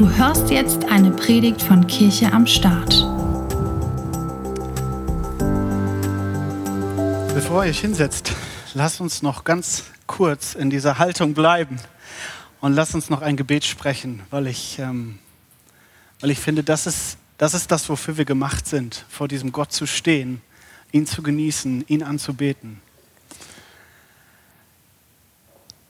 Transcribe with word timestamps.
Du 0.00 0.08
hörst 0.08 0.48
jetzt 0.48 0.86
eine 0.86 1.10
Predigt 1.10 1.60
von 1.60 1.86
Kirche 1.86 2.32
am 2.32 2.46
Start. 2.46 2.88
Bevor 7.34 7.64
ihr 7.64 7.70
euch 7.70 7.80
hinsetzt, 7.80 8.32
lasst 8.72 9.02
uns 9.02 9.20
noch 9.20 9.44
ganz 9.44 9.84
kurz 10.06 10.54
in 10.54 10.70
dieser 10.70 10.98
Haltung 10.98 11.34
bleiben 11.34 11.76
und 12.62 12.72
lasst 12.72 12.94
uns 12.94 13.10
noch 13.10 13.20
ein 13.20 13.36
Gebet 13.36 13.66
sprechen, 13.66 14.22
weil 14.30 14.46
ich, 14.46 14.78
ähm, 14.78 15.18
weil 16.20 16.30
ich 16.30 16.38
finde, 16.38 16.64
das 16.64 16.86
ist, 16.86 17.18
das 17.36 17.52
ist 17.52 17.70
das, 17.70 17.86
wofür 17.90 18.16
wir 18.16 18.24
gemacht 18.24 18.66
sind, 18.66 19.04
vor 19.10 19.28
diesem 19.28 19.52
Gott 19.52 19.70
zu 19.70 19.84
stehen, 19.84 20.40
ihn 20.92 21.06
zu 21.06 21.22
genießen, 21.22 21.84
ihn 21.88 22.02
anzubeten. 22.02 22.80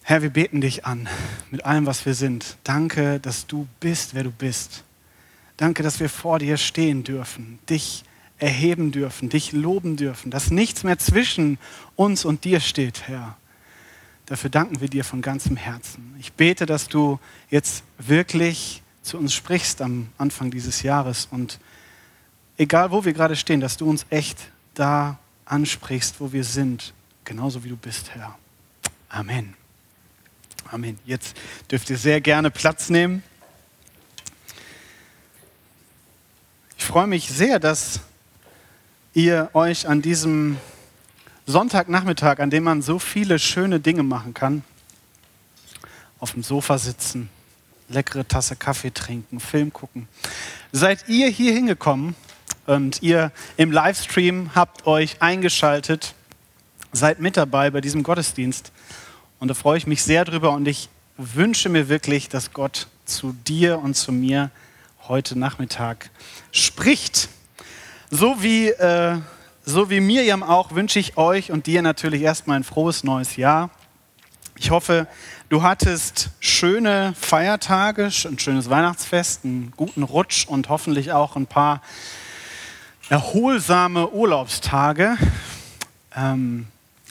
Herr, 0.02 0.22
wir 0.22 0.30
beten 0.30 0.60
dich 0.60 0.86
an 0.86 1.08
mit 1.50 1.64
allem, 1.64 1.86
was 1.86 2.04
wir 2.06 2.14
sind. 2.14 2.56
Danke, 2.64 3.20
dass 3.20 3.46
du 3.46 3.68
bist, 3.80 4.14
wer 4.14 4.24
du 4.24 4.30
bist. 4.30 4.84
Danke, 5.56 5.82
dass 5.82 6.00
wir 6.00 6.08
vor 6.08 6.38
dir 6.38 6.56
stehen 6.56 7.04
dürfen, 7.04 7.58
dich 7.68 8.04
erheben 8.38 8.90
dürfen, 8.92 9.28
dich 9.28 9.52
loben 9.52 9.96
dürfen, 9.96 10.30
dass 10.30 10.50
nichts 10.50 10.82
mehr 10.82 10.98
zwischen 10.98 11.58
uns 11.96 12.24
und 12.24 12.44
dir 12.44 12.60
steht, 12.60 13.06
Herr. 13.06 13.36
Dafür 14.26 14.48
danken 14.48 14.80
wir 14.80 14.88
dir 14.88 15.04
von 15.04 15.22
ganzem 15.22 15.56
Herzen. 15.56 16.14
Ich 16.18 16.32
bete, 16.32 16.64
dass 16.64 16.88
du 16.88 17.18
jetzt 17.50 17.84
wirklich 17.98 18.82
zu 19.02 19.18
uns 19.18 19.34
sprichst 19.34 19.82
am 19.82 20.08
Anfang 20.18 20.50
dieses 20.50 20.82
Jahres 20.82 21.28
und 21.30 21.58
egal 22.56 22.90
wo 22.90 23.04
wir 23.04 23.12
gerade 23.12 23.36
stehen, 23.36 23.60
dass 23.60 23.76
du 23.76 23.88
uns 23.88 24.06
echt 24.08 24.38
da 24.74 25.18
ansprichst, 25.44 26.20
wo 26.20 26.32
wir 26.32 26.44
sind, 26.44 26.94
genauso 27.24 27.64
wie 27.64 27.68
du 27.68 27.76
bist, 27.76 28.14
Herr. 28.14 28.38
Amen. 29.08 29.59
Amen. 30.70 30.98
Jetzt 31.04 31.36
dürft 31.70 31.90
ihr 31.90 31.98
sehr 31.98 32.20
gerne 32.20 32.50
Platz 32.50 32.90
nehmen. 32.90 33.22
Ich 36.78 36.84
freue 36.84 37.06
mich 37.06 37.28
sehr, 37.28 37.58
dass 37.58 38.00
ihr 39.12 39.50
euch 39.54 39.88
an 39.88 40.02
diesem 40.02 40.58
Sonntagnachmittag, 41.46 42.38
an 42.38 42.50
dem 42.50 42.64
man 42.64 42.82
so 42.82 42.98
viele 42.98 43.38
schöne 43.38 43.80
Dinge 43.80 44.02
machen 44.02 44.34
kann, 44.34 44.62
auf 46.18 46.32
dem 46.32 46.42
Sofa 46.42 46.78
sitzen, 46.78 47.28
leckere 47.88 48.26
Tasse 48.26 48.56
Kaffee 48.56 48.92
trinken, 48.92 49.40
Film 49.40 49.72
gucken. 49.72 50.08
Seid 50.72 51.08
ihr 51.08 51.28
hier 51.28 51.52
hingekommen 51.52 52.14
und 52.66 53.02
ihr 53.02 53.32
im 53.56 53.72
Livestream 53.72 54.54
habt 54.54 54.86
euch 54.86 55.20
eingeschaltet, 55.20 56.14
seid 56.92 57.20
mit 57.20 57.36
dabei 57.36 57.70
bei 57.70 57.80
diesem 57.80 58.02
Gottesdienst. 58.02 58.72
Und 59.40 59.48
da 59.48 59.54
freue 59.54 59.78
ich 59.78 59.86
mich 59.86 60.02
sehr 60.02 60.26
drüber 60.26 60.52
und 60.52 60.68
ich 60.68 60.90
wünsche 61.16 61.70
mir 61.70 61.88
wirklich, 61.88 62.28
dass 62.28 62.52
Gott 62.52 62.88
zu 63.06 63.32
dir 63.32 63.78
und 63.78 63.94
zu 63.94 64.12
mir 64.12 64.50
heute 65.08 65.38
Nachmittag 65.38 66.10
spricht. 66.52 67.30
So 68.10 68.42
wie, 68.42 68.68
äh, 68.68 69.16
so 69.64 69.88
wie 69.88 70.00
Miriam 70.00 70.42
auch 70.42 70.72
wünsche 70.72 70.98
ich 70.98 71.16
euch 71.16 71.50
und 71.50 71.66
dir 71.66 71.80
natürlich 71.80 72.20
erstmal 72.20 72.58
ein 72.58 72.64
frohes 72.64 73.02
neues 73.02 73.36
Jahr. 73.36 73.70
Ich 74.58 74.70
hoffe, 74.70 75.08
du 75.48 75.62
hattest 75.62 76.28
schöne 76.40 77.14
Feiertage, 77.18 78.10
ein 78.26 78.38
schönes 78.38 78.68
Weihnachtsfest, 78.68 79.46
einen 79.46 79.72
guten 79.74 80.02
Rutsch 80.02 80.46
und 80.46 80.68
hoffentlich 80.68 81.12
auch 81.12 81.34
ein 81.34 81.46
paar 81.46 81.80
erholsame 83.08 84.10
Urlaubstage. 84.10 85.16
Ähm, 86.14 86.66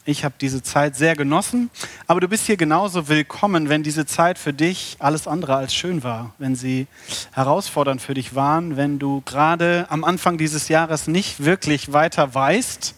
ich 0.10 0.24
habe 0.24 0.36
diese 0.42 0.64
Zeit 0.64 0.96
sehr 0.96 1.16
genossen, 1.16 1.70
aber 2.08 2.20
du 2.20 2.28
bist 2.28 2.48
hier 2.48 2.58
genauso 2.58 3.08
willkommen, 3.08 3.70
wenn 3.70 3.84
diese 3.84 4.08
Zeit 4.08 4.40
für 4.40 4.54
dich 4.54 4.98
alles 4.98 5.28
andere 5.28 5.56
als 5.56 5.74
schön 5.74 6.04
war, 6.04 6.34
wenn 6.40 6.56
sie 6.56 6.88
herausfordernd 7.32 8.02
für 8.02 8.16
dich 8.16 8.34
waren, 8.34 8.76
wenn 8.76 8.98
du 8.98 9.22
gerade 9.22 9.86
am 9.90 10.04
Anfang 10.04 10.40
dieses 10.40 10.68
Jahres 10.68 11.08
nicht 11.08 11.46
wirklich 11.46 11.94
weiter 11.94 12.34
weißt. 12.34 12.96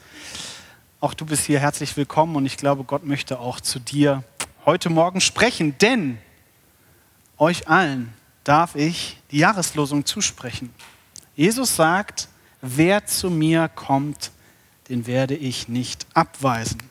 Auch 1.01 1.13
du 1.13 1.25
bist 1.25 1.45
hier 1.45 1.59
herzlich 1.59 1.97
willkommen 1.97 2.35
und 2.37 2.45
ich 2.45 2.55
glaube, 2.55 2.85
Gott 2.85 3.05
möchte 3.05 3.39
auch 3.39 3.59
zu 3.59 3.79
dir 3.79 4.23
heute 4.65 4.89
Morgen 4.89 5.19
sprechen, 5.19 5.77
denn 5.79 6.17
euch 7.37 7.67
allen 7.67 8.13
darf 8.45 8.75
ich 8.75 9.17
die 9.31 9.39
Jahreslosung 9.39 10.05
zusprechen. 10.05 10.73
Jesus 11.35 11.75
sagt, 11.75 12.29
wer 12.61 13.05
zu 13.05 13.29
mir 13.29 13.67
kommt, 13.67 14.31
den 14.87 15.07
werde 15.07 15.35
ich 15.35 15.67
nicht 15.67 16.05
abweisen 16.13 16.90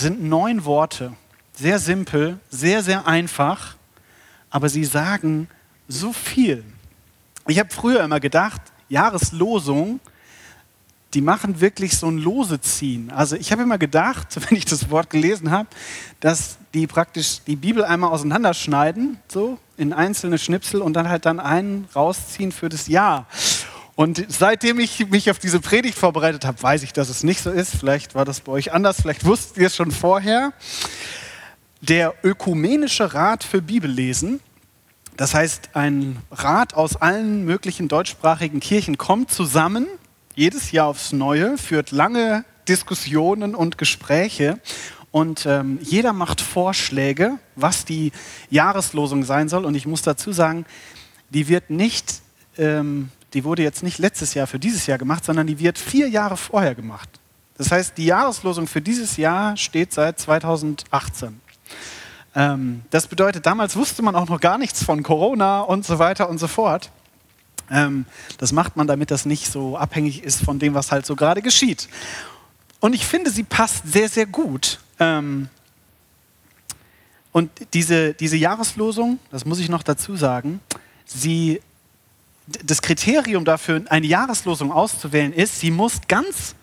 sind 0.00 0.22
neun 0.22 0.64
Worte. 0.64 1.12
Sehr 1.52 1.78
simpel, 1.78 2.38
sehr, 2.50 2.82
sehr 2.82 3.06
einfach, 3.06 3.76
aber 4.50 4.68
sie 4.68 4.84
sagen 4.84 5.48
so 5.88 6.12
viel. 6.12 6.64
Ich 7.46 7.58
habe 7.58 7.70
früher 7.70 8.02
immer 8.02 8.20
gedacht, 8.20 8.60
Jahreslosung, 8.88 10.00
die 11.14 11.20
machen 11.20 11.60
wirklich 11.60 11.96
so 11.96 12.06
ein 12.06 12.18
Loseziehen. 12.18 13.10
Also 13.10 13.36
ich 13.36 13.50
habe 13.52 13.62
immer 13.62 13.78
gedacht, 13.78 14.28
wenn 14.48 14.56
ich 14.56 14.64
das 14.64 14.90
Wort 14.90 15.10
gelesen 15.10 15.50
habe, 15.50 15.68
dass 16.20 16.58
die 16.74 16.86
praktisch 16.86 17.40
die 17.46 17.56
Bibel 17.56 17.84
einmal 17.84 18.10
auseinanderschneiden, 18.10 19.18
so 19.28 19.58
in 19.76 19.92
einzelne 19.92 20.38
Schnipsel 20.38 20.82
und 20.82 20.92
dann 20.94 21.08
halt 21.08 21.26
dann 21.26 21.40
einen 21.40 21.88
rausziehen 21.96 22.52
für 22.52 22.68
das 22.68 22.86
Jahr. 22.86 23.26
Und 24.00 24.24
seitdem 24.28 24.80
ich 24.80 25.10
mich 25.10 25.30
auf 25.30 25.38
diese 25.38 25.60
Predigt 25.60 25.98
vorbereitet 25.98 26.46
habe, 26.46 26.62
weiß 26.62 26.84
ich, 26.84 26.94
dass 26.94 27.10
es 27.10 27.22
nicht 27.22 27.42
so 27.42 27.50
ist. 27.50 27.76
Vielleicht 27.76 28.14
war 28.14 28.24
das 28.24 28.40
bei 28.40 28.50
euch 28.50 28.72
anders, 28.72 29.02
vielleicht 29.02 29.26
wusstet 29.26 29.58
ihr 29.58 29.66
es 29.66 29.76
schon 29.76 29.90
vorher. 29.90 30.54
Der 31.82 32.14
Ökumenische 32.24 33.12
Rat 33.12 33.44
für 33.44 33.60
Bibellesen, 33.60 34.40
das 35.18 35.34
heißt 35.34 35.72
ein 35.74 36.16
Rat 36.30 36.72
aus 36.72 36.96
allen 36.96 37.44
möglichen 37.44 37.88
deutschsprachigen 37.88 38.60
Kirchen, 38.60 38.96
kommt 38.96 39.30
zusammen, 39.30 39.86
jedes 40.34 40.72
Jahr 40.72 40.86
aufs 40.86 41.12
Neue, 41.12 41.58
führt 41.58 41.90
lange 41.90 42.46
Diskussionen 42.68 43.54
und 43.54 43.76
Gespräche 43.76 44.60
und 45.10 45.44
ähm, 45.44 45.78
jeder 45.82 46.14
macht 46.14 46.40
Vorschläge, 46.40 47.38
was 47.54 47.84
die 47.84 48.12
Jahreslosung 48.48 49.24
sein 49.24 49.50
soll. 49.50 49.66
Und 49.66 49.74
ich 49.74 49.84
muss 49.84 50.00
dazu 50.00 50.32
sagen, 50.32 50.64
die 51.28 51.48
wird 51.48 51.68
nicht 51.68 52.22
ähm, 52.56 53.10
die 53.34 53.44
wurde 53.44 53.62
jetzt 53.62 53.82
nicht 53.82 53.98
letztes 53.98 54.34
Jahr 54.34 54.46
für 54.46 54.58
dieses 54.58 54.86
Jahr 54.86 54.98
gemacht, 54.98 55.24
sondern 55.24 55.46
die 55.46 55.58
wird 55.58 55.78
vier 55.78 56.08
Jahre 56.08 56.36
vorher 56.36 56.74
gemacht. 56.74 57.08
Das 57.56 57.70
heißt, 57.70 57.98
die 57.98 58.06
Jahreslosung 58.06 58.66
für 58.66 58.80
dieses 58.80 59.16
Jahr 59.16 59.56
steht 59.56 59.92
seit 59.92 60.18
2018. 60.18 61.40
Ähm, 62.34 62.82
das 62.90 63.06
bedeutet, 63.06 63.44
damals 63.46 63.76
wusste 63.76 64.02
man 64.02 64.14
auch 64.14 64.28
noch 64.28 64.40
gar 64.40 64.58
nichts 64.58 64.82
von 64.82 65.02
Corona 65.02 65.60
und 65.60 65.84
so 65.84 65.98
weiter 65.98 66.28
und 66.28 66.38
so 66.38 66.48
fort. 66.48 66.90
Ähm, 67.70 68.06
das 68.38 68.52
macht 68.52 68.76
man, 68.76 68.86
damit 68.86 69.10
das 69.10 69.26
nicht 69.26 69.50
so 69.50 69.76
abhängig 69.76 70.24
ist 70.24 70.42
von 70.42 70.58
dem, 70.58 70.74
was 70.74 70.90
halt 70.90 71.06
so 71.06 71.16
gerade 71.16 71.42
geschieht. 71.42 71.88
Und 72.80 72.94
ich 72.94 73.06
finde, 73.06 73.30
sie 73.30 73.42
passt 73.42 73.86
sehr, 73.86 74.08
sehr 74.08 74.26
gut. 74.26 74.80
Ähm, 74.98 75.48
und 77.32 77.50
diese, 77.74 78.14
diese 78.14 78.36
Jahreslosung, 78.36 79.18
das 79.30 79.44
muss 79.44 79.60
ich 79.60 79.68
noch 79.68 79.82
dazu 79.82 80.16
sagen, 80.16 80.60
sie 81.04 81.60
das 82.64 82.82
Kriterium 82.82 83.44
dafür, 83.44 83.82
eine 83.88 84.06
Jahreslosung 84.06 84.72
auszuwählen, 84.72 85.32
ist, 85.32 85.60
sie 85.60 85.70
muss 85.70 86.00
ganz 86.08 86.54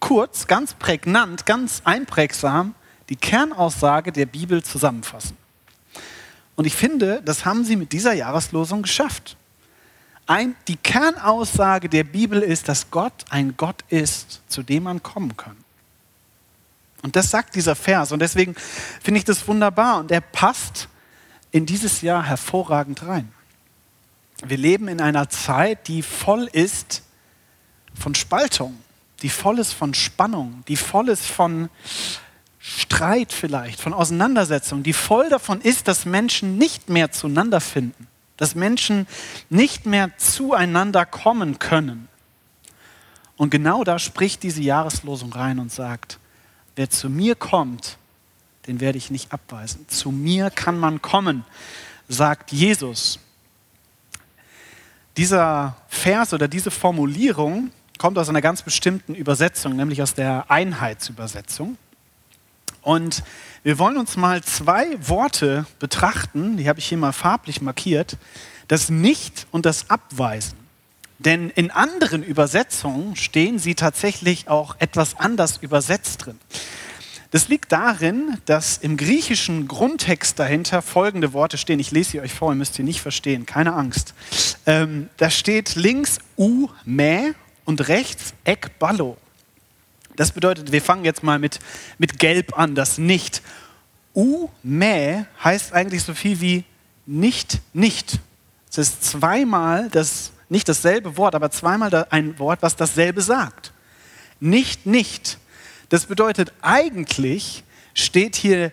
kurz, 0.00 0.46
ganz 0.46 0.74
prägnant, 0.74 1.46
ganz 1.46 1.82
einprägsam 1.84 2.74
die 3.08 3.16
Kernaussage 3.16 4.12
der 4.12 4.26
Bibel 4.26 4.62
zusammenfassen. 4.62 5.36
Und 6.56 6.66
ich 6.66 6.74
finde, 6.74 7.22
das 7.24 7.44
haben 7.44 7.64
sie 7.64 7.76
mit 7.76 7.92
dieser 7.92 8.12
Jahreslosung 8.12 8.82
geschafft. 8.82 9.36
Ein, 10.26 10.56
die 10.66 10.76
Kernaussage 10.76 11.88
der 11.88 12.04
Bibel 12.04 12.42
ist, 12.42 12.68
dass 12.68 12.90
Gott 12.90 13.24
ein 13.30 13.56
Gott 13.56 13.84
ist, 13.88 14.42
zu 14.48 14.62
dem 14.62 14.84
man 14.84 15.02
kommen 15.02 15.36
kann. 15.36 15.56
Und 17.02 17.14
das 17.14 17.30
sagt 17.30 17.54
dieser 17.54 17.76
Vers. 17.76 18.10
Und 18.10 18.18
deswegen 18.18 18.56
finde 19.00 19.18
ich 19.18 19.24
das 19.24 19.46
wunderbar. 19.46 20.00
Und 20.00 20.10
er 20.10 20.20
passt 20.20 20.88
in 21.52 21.64
dieses 21.64 22.00
Jahr 22.00 22.24
hervorragend 22.24 23.06
rein. 23.06 23.32
Wir 24.44 24.56
leben 24.58 24.88
in 24.88 25.00
einer 25.00 25.28
Zeit, 25.28 25.88
die 25.88 26.02
voll 26.02 26.48
ist 26.52 27.02
von 27.94 28.14
Spaltung, 28.14 28.76
die 29.22 29.30
voll 29.30 29.58
ist 29.58 29.72
von 29.72 29.94
Spannung, 29.94 30.62
die 30.68 30.76
voll 30.76 31.08
ist 31.08 31.24
von 31.24 31.70
Streit 32.58 33.32
vielleicht, 33.32 33.80
von 33.80 33.94
Auseinandersetzung, 33.94 34.82
die 34.82 34.92
voll 34.92 35.28
davon 35.28 35.60
ist, 35.60 35.88
dass 35.88 36.04
Menschen 36.04 36.58
nicht 36.58 36.88
mehr 36.88 37.12
zueinander 37.12 37.60
finden, 37.60 38.08
dass 38.36 38.54
Menschen 38.54 39.06
nicht 39.48 39.86
mehr 39.86 40.16
zueinander 40.18 41.06
kommen 41.06 41.58
können. 41.58 42.08
Und 43.36 43.50
genau 43.50 43.84
da 43.84 43.98
spricht 43.98 44.42
diese 44.42 44.62
Jahreslosung 44.62 45.32
rein 45.32 45.58
und 45.58 45.70
sagt, 45.70 46.18
wer 46.74 46.90
zu 46.90 47.08
mir 47.08 47.36
kommt, 47.36 47.98
den 48.66 48.80
werde 48.80 48.98
ich 48.98 49.10
nicht 49.10 49.32
abweisen. 49.32 49.86
Zu 49.88 50.10
mir 50.10 50.50
kann 50.50 50.78
man 50.78 51.00
kommen, 51.00 51.44
sagt 52.08 52.52
Jesus. 52.52 53.20
Dieser 55.16 55.76
Vers 55.88 56.34
oder 56.34 56.46
diese 56.46 56.70
Formulierung 56.70 57.70
kommt 57.98 58.18
aus 58.18 58.28
einer 58.28 58.42
ganz 58.42 58.62
bestimmten 58.62 59.14
Übersetzung, 59.14 59.74
nämlich 59.74 60.02
aus 60.02 60.12
der 60.12 60.50
Einheitsübersetzung. 60.50 61.78
Und 62.82 63.22
wir 63.62 63.78
wollen 63.78 63.96
uns 63.96 64.16
mal 64.16 64.44
zwei 64.44 64.86
Worte 65.00 65.66
betrachten, 65.78 66.58
die 66.58 66.68
habe 66.68 66.78
ich 66.78 66.86
hier 66.86 66.98
mal 66.98 67.12
farblich 67.12 67.62
markiert, 67.62 68.18
das 68.68 68.90
Nicht 68.90 69.46
und 69.50 69.64
das 69.64 69.88
Abweisen. 69.88 70.58
Denn 71.18 71.48
in 71.48 71.70
anderen 71.70 72.22
Übersetzungen 72.22 73.16
stehen 73.16 73.58
sie 73.58 73.74
tatsächlich 73.74 74.48
auch 74.48 74.76
etwas 74.80 75.18
anders 75.18 75.56
übersetzt 75.56 76.26
drin. 76.26 76.38
Das 77.36 77.48
liegt 77.48 77.70
darin, 77.70 78.38
dass 78.46 78.78
im 78.78 78.96
griechischen 78.96 79.68
Grundtext 79.68 80.38
dahinter 80.38 80.80
folgende 80.80 81.34
Worte 81.34 81.58
stehen. 81.58 81.78
Ich 81.78 81.90
lese 81.90 82.12
sie 82.12 82.20
euch 82.22 82.32
vor, 82.32 82.50
ihr 82.50 82.54
müsst 82.54 82.72
sie 82.72 82.82
nicht 82.82 83.02
verstehen, 83.02 83.44
keine 83.44 83.74
Angst. 83.74 84.14
Ähm, 84.64 85.10
da 85.18 85.28
steht 85.28 85.74
links 85.74 86.18
u, 86.38 86.68
mä 86.86 87.34
und 87.66 87.88
rechts 87.88 88.32
ek, 88.44 88.78
ballo. 88.78 89.18
Das 90.16 90.32
bedeutet, 90.32 90.72
wir 90.72 90.80
fangen 90.80 91.04
jetzt 91.04 91.22
mal 91.22 91.38
mit, 91.38 91.58
mit 91.98 92.18
Gelb 92.18 92.58
an, 92.58 92.74
das 92.74 92.96
Nicht. 92.96 93.42
U, 94.14 94.48
mä 94.62 95.26
heißt 95.44 95.74
eigentlich 95.74 96.04
so 96.04 96.14
viel 96.14 96.40
wie 96.40 96.64
nicht, 97.04 97.60
nicht. 97.74 98.18
Es 98.70 98.78
ist 98.78 99.04
zweimal 99.04 99.90
das, 99.90 100.32
nicht 100.48 100.70
dasselbe 100.70 101.18
Wort, 101.18 101.34
aber 101.34 101.50
zweimal 101.50 102.06
ein 102.08 102.38
Wort, 102.38 102.62
was 102.62 102.76
dasselbe 102.76 103.20
sagt. 103.20 103.74
Nicht, 104.40 104.86
nicht. 104.86 105.36
Das 105.88 106.06
bedeutet, 106.06 106.52
eigentlich 106.62 107.64
steht 107.94 108.36
hier 108.36 108.72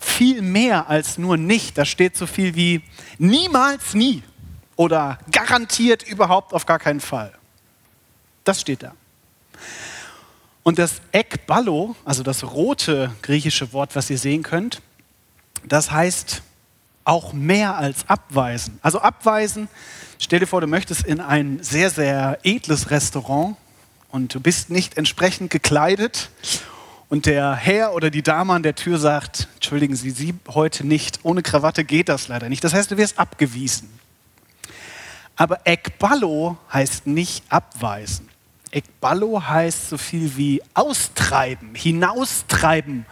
viel 0.00 0.42
mehr 0.42 0.88
als 0.88 1.18
nur 1.18 1.36
nicht. 1.36 1.78
Da 1.78 1.84
steht 1.84 2.16
so 2.16 2.26
viel 2.26 2.54
wie 2.54 2.82
niemals 3.18 3.94
nie 3.94 4.22
oder 4.76 5.18
garantiert 5.30 6.02
überhaupt 6.02 6.52
auf 6.52 6.66
gar 6.66 6.78
keinen 6.78 7.00
Fall. 7.00 7.32
Das 8.44 8.60
steht 8.60 8.82
da. 8.82 8.92
Und 10.64 10.78
das 10.78 11.00
Ekballo, 11.12 11.96
also 12.04 12.22
das 12.22 12.44
rote 12.44 13.12
griechische 13.22 13.72
Wort, 13.72 13.94
was 13.96 14.10
ihr 14.10 14.18
sehen 14.18 14.42
könnt, 14.42 14.80
das 15.64 15.90
heißt 15.90 16.42
auch 17.04 17.32
mehr 17.32 17.76
als 17.76 18.08
abweisen. 18.08 18.78
Also 18.82 19.00
abweisen, 19.00 19.68
stell 20.18 20.38
dir 20.38 20.46
vor, 20.46 20.60
du 20.60 20.68
möchtest 20.68 21.04
in 21.04 21.20
ein 21.20 21.62
sehr, 21.62 21.90
sehr 21.90 22.38
edles 22.44 22.90
Restaurant 22.90 23.56
und 24.12 24.34
du 24.34 24.40
bist 24.40 24.70
nicht 24.70 24.98
entsprechend 24.98 25.50
gekleidet 25.50 26.30
und 27.08 27.26
der 27.26 27.54
Herr 27.54 27.94
oder 27.94 28.10
die 28.10 28.22
Dame 28.22 28.52
an 28.52 28.62
der 28.62 28.74
Tür 28.74 28.98
sagt, 28.98 29.48
entschuldigen 29.54 29.96
Sie, 29.96 30.10
Sie 30.10 30.34
heute 30.48 30.86
nicht, 30.86 31.20
ohne 31.24 31.42
Krawatte 31.42 31.82
geht 31.82 32.08
das 32.08 32.28
leider 32.28 32.48
nicht. 32.48 32.62
Das 32.62 32.74
heißt, 32.74 32.90
du 32.90 32.96
wirst 32.98 33.18
abgewiesen. 33.18 33.88
Aber 35.34 35.66
Ekballo 35.66 36.58
heißt 36.72 37.06
nicht 37.06 37.42
abweisen. 37.48 38.28
Ekballo 38.70 39.42
heißt 39.42 39.88
so 39.88 39.98
viel 39.98 40.36
wie 40.36 40.62
austreiben, 40.74 41.74
hinaustreiben, 41.74 43.06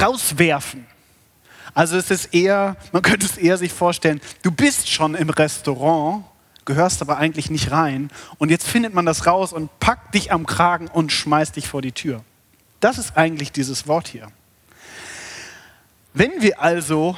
rauswerfen. 0.00 0.86
Also 1.74 1.96
es 1.96 2.10
ist 2.10 2.34
eher, 2.34 2.76
man 2.92 3.02
könnte 3.02 3.26
es 3.26 3.36
eher 3.36 3.58
sich 3.58 3.72
vorstellen, 3.72 4.20
du 4.42 4.50
bist 4.50 4.90
schon 4.90 5.14
im 5.14 5.30
Restaurant 5.30 6.24
gehörst 6.64 7.02
aber 7.02 7.18
eigentlich 7.18 7.50
nicht 7.50 7.70
rein. 7.70 8.10
Und 8.38 8.50
jetzt 8.50 8.66
findet 8.66 8.94
man 8.94 9.06
das 9.06 9.26
raus 9.26 9.52
und 9.52 9.78
packt 9.80 10.14
dich 10.14 10.32
am 10.32 10.46
Kragen 10.46 10.88
und 10.88 11.12
schmeißt 11.12 11.56
dich 11.56 11.68
vor 11.68 11.82
die 11.82 11.92
Tür. 11.92 12.22
Das 12.80 12.98
ist 12.98 13.16
eigentlich 13.16 13.52
dieses 13.52 13.86
Wort 13.86 14.08
hier. 14.08 14.28
Wenn 16.14 16.42
wir 16.42 16.60
also 16.60 17.16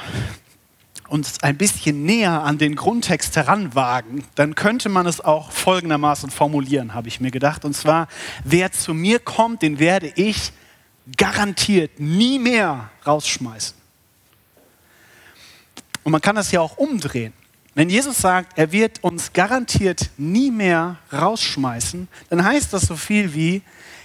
uns 1.07 1.43
ein 1.43 1.57
bisschen 1.57 2.03
näher 2.03 2.43
an 2.43 2.57
den 2.57 2.75
Grundtext 2.75 3.35
heranwagen, 3.35 4.23
dann 4.35 4.55
könnte 4.55 4.89
man 4.89 5.05
es 5.05 5.21
auch 5.21 5.51
folgendermaßen 5.51 6.31
formulieren, 6.31 6.93
habe 6.93 7.07
ich 7.07 7.19
mir 7.19 7.31
gedacht. 7.31 7.65
Und 7.65 7.75
zwar, 7.75 8.07
wer 8.43 8.71
zu 8.71 8.93
mir 8.93 9.19
kommt, 9.19 9.61
den 9.61 9.79
werde 9.79 10.11
ich 10.15 10.51
garantiert 11.17 11.99
nie 11.99 12.39
mehr 12.39 12.89
rausschmeißen. 13.05 13.77
Und 16.03 16.11
man 16.11 16.21
kann 16.21 16.35
das 16.35 16.51
ja 16.51 16.61
auch 16.61 16.77
umdrehen. 16.77 17.33
Wenn 17.75 17.89
Jesus 17.89 18.17
sagt, 18.19 18.57
er 18.57 18.71
wird 18.71 19.03
uns 19.03 19.33
garantiert 19.33 20.09
nie 20.17 20.49
mehr 20.49 20.95
rausschmeißen, 21.11 22.07
dann 22.29 22.43
heißt 22.43 22.71
das 22.71 22.83
so 22.83 22.95
viel 22.95 23.33
wie, 23.33 23.61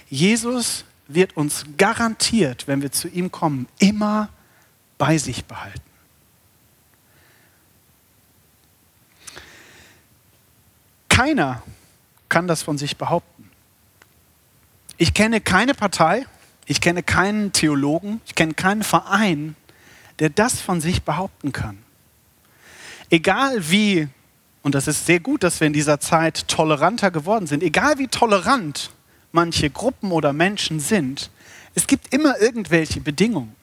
Jesus 0.09 0.83
wird 1.07 1.37
uns 1.37 1.63
garantiert, 1.77 2.67
wenn 2.67 2.81
wir 2.81 2.91
zu 2.91 3.07
ihm 3.07 3.31
kommen, 3.31 3.67
immer 3.79 4.27
bei 4.97 5.17
sich 5.17 5.45
behalten. 5.45 5.79
Keiner 11.07 11.63
kann 12.27 12.47
das 12.47 12.61
von 12.63 12.77
sich 12.77 12.97
behaupten. 12.97 13.49
Ich 14.97 15.13
kenne 15.13 15.39
keine 15.39 15.73
Partei, 15.73 16.25
ich 16.65 16.81
kenne 16.81 17.03
keinen 17.03 17.53
Theologen, 17.53 18.19
ich 18.25 18.35
kenne 18.35 18.53
keinen 18.53 18.83
Verein, 18.83 19.55
der 20.19 20.29
das 20.29 20.59
von 20.59 20.81
sich 20.81 21.03
behaupten 21.03 21.53
kann 21.53 21.77
egal 23.11 23.69
wie, 23.69 24.07
und 24.63 24.73
das 24.73 24.87
ist 24.87 25.05
sehr 25.05 25.19
gut, 25.19 25.43
dass 25.43 25.59
wir 25.59 25.67
in 25.67 25.73
dieser 25.73 25.99
Zeit 25.99 26.47
toleranter 26.47 27.11
geworden 27.11 27.45
sind, 27.45 27.61
egal 27.61 27.99
wie 27.99 28.07
tolerant 28.07 28.91
manche 29.31 29.69
Gruppen 29.69 30.11
oder 30.11 30.33
Menschen 30.33 30.79
sind, 30.79 31.29
es 31.75 31.85
gibt 31.87 32.13
immer 32.13 32.39
irgendwelche 32.41 32.99
Bedingungen. 32.99 33.55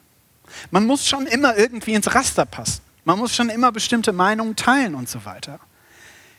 Man 0.71 0.85
muss 0.85 1.07
schon 1.07 1.27
immer 1.27 1.57
irgendwie 1.57 1.93
ins 1.93 2.13
Raster 2.13 2.45
passen. 2.45 2.81
Man 3.05 3.19
muss 3.19 3.35
schon 3.35 3.49
immer 3.49 3.71
bestimmte 3.71 4.13
Meinungen 4.13 4.55
teilen 4.55 4.95
und 4.95 5.09
so 5.09 5.25
weiter. 5.25 5.59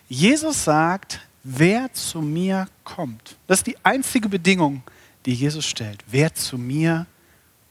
Jesus 0.09 0.65
sagt, 0.65 1.21
wer 1.45 1.93
zu 1.93 2.21
mir 2.21 2.67
kommt. 2.83 3.37
Das 3.47 3.61
ist 3.61 3.67
die 3.67 3.77
einzige 3.85 4.29
Bedingung, 4.29 4.83
die 5.27 5.35
Jesus 5.35 5.65
stellt. 5.65 6.03
Wer 6.09 6.35
zu 6.35 6.59
mir 6.59 7.07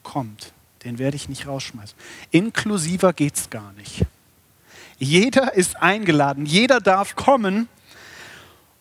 kommt, 0.03 0.53
den 0.85 0.97
werde 0.97 1.17
ich 1.17 1.27
nicht 1.27 1.47
rausschmeißen. 1.47 1.97
Inklusiver 2.31 3.11
geht 3.11 3.35
es 3.35 3.49
gar 3.49 3.73
nicht. 3.73 4.05
Jeder 4.99 5.53
ist 5.53 5.81
eingeladen, 5.81 6.45
jeder 6.45 6.81
darf 6.81 7.15
kommen 7.15 7.67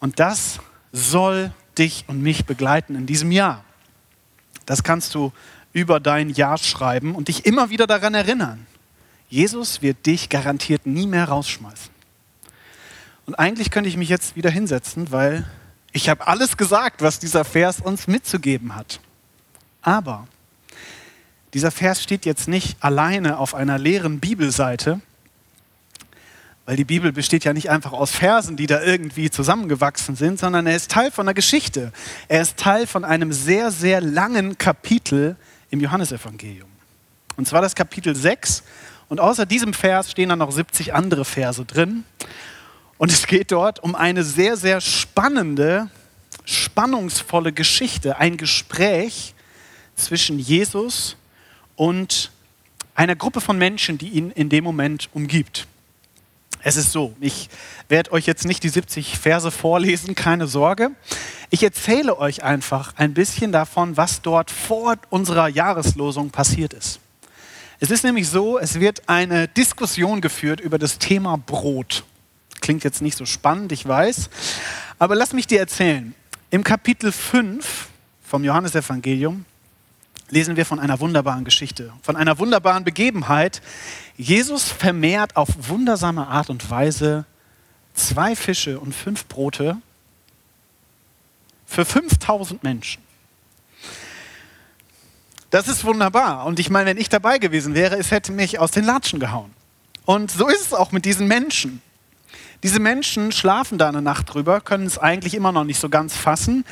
und 0.00 0.19
das 0.19 0.59
soll 0.93 1.53
dich 1.79 2.05
und 2.09 2.20
mich 2.23 2.44
begleiten 2.44 2.97
in 2.97 3.06
diesem 3.06 3.31
Jahr. 3.31 3.65
Das 4.67 4.82
kannst 4.82 5.15
du 5.15 5.32
über 5.73 6.00
dein 6.00 6.31
Jahr 6.31 6.59
schreiben 6.59 7.15
und 7.15 7.29
dich 7.29 7.47
immer 7.47 7.70
wieder 7.70 7.87
daran 7.87 8.15
erinnern. 8.15 8.67
Jesus 9.31 9.81
wird 9.81 10.06
dich 10.06 10.29
garantiert 10.29 10.87
nie 10.87 11.06
mehr 11.06 11.26
rausschmeißen. 11.26 11.91
Und 13.26 13.35
eigentlich 13.35 13.71
könnte 13.71 13.88
ich 13.88 13.97
mich 13.97 14.09
jetzt 14.09 14.37
wieder 14.37 14.50
hinsetzen, 14.50 15.12
weil 15.12 15.49
ich 15.93 16.09
habe 16.09 16.26
alles 16.26 16.56
gesagt, 16.56 17.03
was 17.03 17.19
dieser 17.19 17.44
Vers 17.44 17.81
uns 17.81 18.06
mitzugeben 18.06 18.75
hat. 18.75 19.00
Aber 19.82 20.26
dieser 21.55 21.71
Vers 21.71 22.03
steht 22.03 22.26
jetzt 22.26 22.49
nicht 22.49 22.82
alleine 22.82 23.38
auf 23.38 23.55
einer 23.55 23.79
leeren 23.79 24.19
Bibelseite, 24.19 25.00
weil 26.69 26.76
die 26.76 26.85
Bibel 26.85 27.12
besteht 27.12 27.45
ja 27.45 27.54
nicht 27.54 27.71
einfach 27.71 27.92
aus 27.95 28.11
Versen, 28.11 28.59
die 28.59 28.66
da 28.66 28.83
irgendwie 28.83 29.31
zusammengewachsen 29.31 30.16
sind, 30.16 30.38
sondern 30.38 30.66
er 30.66 30.76
ist 30.76 30.90
Teil 30.90 31.11
von 31.11 31.25
der 31.25 31.35
Geschichte. 31.35 31.95
Er 32.28 32.42
ist 32.42 32.59
Teil 32.59 32.87
von 32.87 33.07
einem 33.07 33.33
sehr, 33.33 33.71
sehr 33.71 34.02
langen 34.02 34.59
Kapitel 34.59 35.37
im 35.71 35.81
Johannesevangelium. 35.81 36.69
Und 37.38 37.49
zwar 37.49 37.62
das 37.62 37.75
Kapitel 37.75 38.14
6. 38.14 38.64
Und 39.09 39.19
außer 39.19 39.47
diesem 39.47 39.73
Vers 39.73 40.11
stehen 40.11 40.28
dann 40.28 40.40
noch 40.40 40.52
70 40.52 40.92
andere 40.92 41.25
Verse 41.25 41.64
drin. 41.64 42.04
Und 42.99 43.11
es 43.11 43.26
geht 43.26 43.50
dort 43.50 43.83
um 43.83 43.95
eine 43.95 44.23
sehr, 44.23 44.59
sehr 44.59 44.83
spannende, 44.83 45.88
spannungsvolle 46.45 47.54
Geschichte, 47.54 48.19
ein 48.19 48.37
Gespräch 48.37 49.33
zwischen 49.97 50.38
Jesus 50.38 51.16
und 51.76 52.31
einer 52.95 53.16
Gruppe 53.16 53.40
von 53.40 53.57
Menschen, 53.57 53.97
die 53.97 54.11
ihn 54.11 54.31
in 54.33 54.50
dem 54.50 54.64
Moment 54.64 55.09
umgibt. 55.14 55.66
Es 56.62 56.77
ist 56.77 56.93
so, 56.93 57.15
ich 57.21 57.49
werde 57.88 58.12
euch 58.12 58.27
jetzt 58.27 58.45
nicht 58.45 58.62
die 58.62 58.69
70 58.69 59.19
Verse 59.19 59.50
vorlesen, 59.50 60.15
keine 60.15 60.47
Sorge. 60.47 60.91
Ich 61.50 61.62
erzähle 61.62 62.19
euch 62.19 62.43
einfach 62.43 62.95
ein 62.97 63.15
bisschen 63.15 63.53
davon, 63.53 63.97
was 63.97 64.23
dort 64.23 64.50
vor 64.50 64.97
unserer 65.09 65.49
Jahreslosung 65.49 66.31
passiert 66.31 66.75
ist. 66.75 67.00
Es 67.81 67.91
ist 67.91 68.03
nämlich 68.03 68.29
so, 68.29 68.59
es 68.59 68.81
wird 68.81 69.09
eine 69.09 69.47
Diskussion 69.47 70.21
geführt 70.21 70.61
über 70.61 70.79
das 70.79 70.99
Thema 70.99 71.37
Brot. 71.38 72.05
Klingt 72.61 72.83
jetzt 72.83 73.03
nicht 73.03 73.17
so 73.17 73.25
spannend, 73.25 73.71
ich 73.71 73.87
weiß, 73.87 74.31
aber 74.99 75.15
lass 75.15 75.33
mich 75.33 75.47
dir 75.47 75.61
erzählen. 75.61 76.12
Im 76.50 76.65
Kapitel 76.65 77.12
5 77.12 77.88
vom 78.25 78.43
Johannesevangelium 78.43 79.45
lesen 80.30 80.56
wir 80.56 80.66
von 80.66 80.80
einer 80.80 81.00
wunderbaren 81.00 81.44
Geschichte, 81.44 81.92
von 82.02 82.16
einer 82.16 82.38
wunderbaren 82.38 82.85
Begebenheit. 82.85 83.62
Jesus 84.16 84.64
vermehrt 84.64 85.37
auf 85.37 85.49
wundersame 85.68 86.26
Art 86.26 86.50
und 86.50 86.68
Weise 86.70 87.25
zwei 87.94 88.37
Fische 88.37 88.78
und 88.80 88.94
fünf 88.94 89.26
Brote 89.26 89.78
für 91.66 91.85
5000 91.85 92.62
Menschen. 92.62 93.02
Das 95.50 95.66
ist 95.66 95.85
wunderbar. 95.85 96.44
Und 96.44 96.58
ich 96.58 96.68
meine, 96.68 96.90
wenn 96.90 96.99
ich 96.99 97.08
dabei 97.08 97.38
gewesen 97.38 97.75
wäre, 97.75 97.97
es 97.97 98.11
hätte 98.11 98.32
mich 98.32 98.58
aus 98.58 98.70
den 98.70 98.85
Latschen 98.85 99.18
gehauen. 99.18 99.50
Und 100.04 100.30
so 100.30 100.49
ist 100.49 100.61
es 100.61 100.75
auch 100.75 100.92
mit 100.92 101.04
diesen 101.04 101.26
Menschen. 101.26 101.82
Diese 102.62 102.80
Menschen 102.80 103.32
schlafen 103.32 103.78
da 103.78 103.88
eine 103.88 104.02
Nacht 104.02 104.32
drüber, 104.32 104.61
können 104.61 104.87
es 104.87 104.99
eigentlich 104.99 105.35
immer 105.35 105.52
noch 105.52 105.64
nicht 105.64 105.80
so 105.80 105.88
ganz 105.88 106.16
fassen 106.16 106.64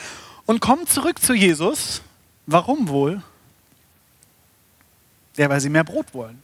und 0.44 0.60
kommen 0.60 0.86
zurück 0.86 1.22
zu 1.22 1.32
Jesus. 1.32 2.02
Warum 2.46 2.88
wohl? 2.88 3.22
Ja, 5.36 5.48
weil 5.48 5.60
sie 5.60 5.68
mehr 5.68 5.84
Brot 5.84 6.14
wollen. 6.14 6.42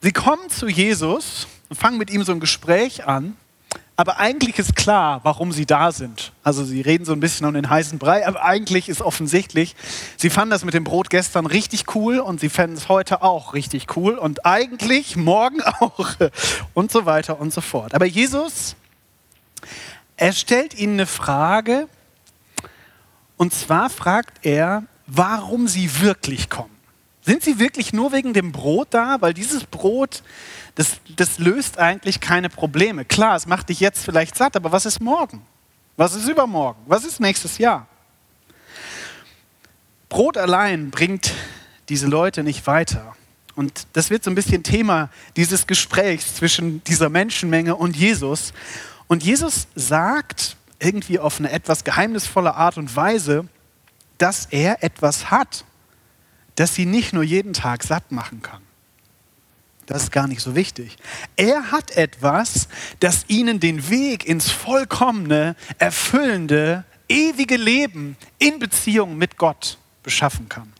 Sie 0.00 0.12
kommen 0.12 0.48
zu 0.50 0.68
Jesus 0.68 1.46
und 1.68 1.76
fangen 1.76 1.98
mit 1.98 2.10
ihm 2.10 2.22
so 2.24 2.32
ein 2.32 2.40
Gespräch 2.40 3.06
an 3.06 3.36
aber 3.98 4.18
eigentlich 4.18 4.58
ist 4.58 4.76
klar, 4.76 5.20
warum 5.22 5.52
sie 5.52 5.64
da 5.64 5.90
sind. 5.90 6.32
Also 6.42 6.64
sie 6.64 6.82
reden 6.82 7.06
so 7.06 7.12
ein 7.12 7.20
bisschen 7.20 7.46
um 7.46 7.54
den 7.54 7.70
heißen 7.70 7.98
Brei, 7.98 8.26
aber 8.26 8.44
eigentlich 8.44 8.90
ist 8.90 9.00
offensichtlich, 9.00 9.74
sie 10.18 10.28
fanden 10.28 10.50
das 10.50 10.66
mit 10.66 10.74
dem 10.74 10.84
Brot 10.84 11.08
gestern 11.08 11.46
richtig 11.46 11.94
cool 11.94 12.18
und 12.18 12.38
sie 12.38 12.50
fänden 12.50 12.76
es 12.76 12.90
heute 12.90 13.22
auch 13.22 13.54
richtig 13.54 13.96
cool 13.96 14.18
und 14.18 14.44
eigentlich 14.44 15.16
morgen 15.16 15.62
auch 15.80 16.14
und 16.74 16.92
so 16.92 17.06
weiter 17.06 17.40
und 17.40 17.54
so 17.54 17.62
fort. 17.62 17.94
Aber 17.94 18.04
Jesus, 18.04 18.76
er 20.18 20.32
stellt 20.32 20.78
ihnen 20.78 20.94
eine 20.94 21.06
Frage 21.06 21.88
und 23.38 23.54
zwar 23.54 23.88
fragt 23.88 24.44
er, 24.44 24.82
warum 25.06 25.68
sie 25.68 26.00
wirklich 26.00 26.50
kommen. 26.50 26.74
Sind 27.22 27.42
sie 27.42 27.58
wirklich 27.58 27.92
nur 27.92 28.12
wegen 28.12 28.32
dem 28.32 28.52
Brot 28.52 28.88
da? 28.90 29.20
Weil 29.20 29.34
dieses 29.34 29.64
Brot, 29.64 30.22
das, 30.76 31.00
das 31.16 31.38
löst 31.38 31.78
eigentlich 31.78 32.20
keine 32.20 32.48
Probleme. 32.48 33.04
Klar, 33.04 33.34
es 33.36 33.46
macht 33.46 33.68
dich 33.68 33.80
jetzt 33.80 34.04
vielleicht 34.04 34.36
satt, 34.36 34.54
aber 34.54 34.70
was 34.70 34.86
ist 34.86 35.00
morgen? 35.00 35.42
Was 35.96 36.14
ist 36.14 36.28
übermorgen? 36.28 36.80
Was 36.86 37.04
ist 37.04 37.18
nächstes 37.18 37.58
Jahr? 37.58 37.88
Brot 40.08 40.36
allein 40.36 40.90
bringt 40.90 41.34
diese 41.88 42.06
Leute 42.06 42.44
nicht 42.44 42.66
weiter. 42.66 43.16
Und 43.56 43.86
das 43.94 44.10
wird 44.10 44.22
so 44.22 44.30
ein 44.30 44.34
bisschen 44.34 44.62
Thema 44.62 45.08
dieses 45.36 45.66
Gesprächs 45.66 46.36
zwischen 46.36 46.84
dieser 46.84 47.08
Menschenmenge 47.08 47.74
und 47.74 47.96
Jesus. 47.96 48.52
Und 49.08 49.24
Jesus 49.24 49.66
sagt 49.74 50.56
irgendwie 50.78 51.18
auf 51.18 51.38
eine 51.40 51.50
etwas 51.50 51.82
geheimnisvolle 51.82 52.54
Art 52.54 52.76
und 52.76 52.94
Weise, 52.94 53.48
dass 54.18 54.46
er 54.46 54.82
etwas 54.82 55.30
hat, 55.30 55.64
dass 56.54 56.74
sie 56.74 56.86
nicht 56.86 57.12
nur 57.12 57.22
jeden 57.22 57.52
Tag 57.52 57.82
satt 57.82 58.12
machen 58.12 58.42
kann. 58.42 58.62
Das 59.86 60.04
ist 60.04 60.10
gar 60.10 60.26
nicht 60.26 60.40
so 60.40 60.54
wichtig. 60.56 60.96
Er 61.36 61.70
hat 61.70 61.92
etwas, 61.96 62.68
das 62.98 63.24
ihnen 63.28 63.60
den 63.60 63.88
Weg 63.88 64.26
ins 64.26 64.50
vollkommene, 64.50 65.54
erfüllende, 65.78 66.84
ewige 67.08 67.56
Leben 67.56 68.16
in 68.38 68.58
Beziehung 68.58 69.16
mit 69.16 69.36
Gott 69.36 69.78
beschaffen 70.02 70.48
kann. 70.48 70.72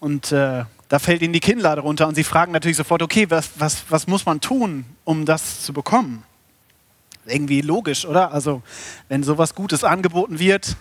Und 0.00 0.32
äh, 0.32 0.64
da 0.88 0.98
fällt 0.98 1.22
ihnen 1.22 1.32
die 1.32 1.40
Kinnlade 1.40 1.80
runter 1.80 2.08
und 2.08 2.16
sie 2.16 2.24
fragen 2.24 2.52
natürlich 2.52 2.76
sofort, 2.76 3.02
okay, 3.02 3.30
was, 3.30 3.50
was, 3.56 3.84
was 3.88 4.06
muss 4.06 4.26
man 4.26 4.40
tun, 4.40 4.84
um 5.04 5.24
das 5.24 5.62
zu 5.62 5.72
bekommen? 5.72 6.24
Irgendwie 7.24 7.60
logisch, 7.60 8.04
oder? 8.04 8.32
Also 8.32 8.62
wenn 9.08 9.22
sowas 9.22 9.54
Gutes 9.54 9.84
angeboten 9.84 10.38
wird, 10.38 10.76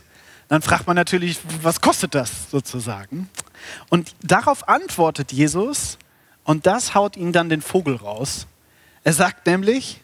dann 0.48 0.62
fragt 0.62 0.86
man 0.88 0.96
natürlich, 0.96 1.40
was 1.62 1.82
kostet 1.82 2.14
das 2.14 2.52
sozusagen? 2.52 3.30
Und 3.90 4.16
darauf 4.22 4.70
antwortet 4.70 5.32
Jesus 5.32 5.98
und 6.44 6.68
das 6.68 6.94
haut 6.94 7.18
ihnen 7.18 7.34
dann 7.34 7.50
den 7.50 7.62
Vogel 7.62 7.96
raus. 7.96 8.46
Er 9.04 9.14
sagt 9.14 9.48
nämlich 9.48 10.02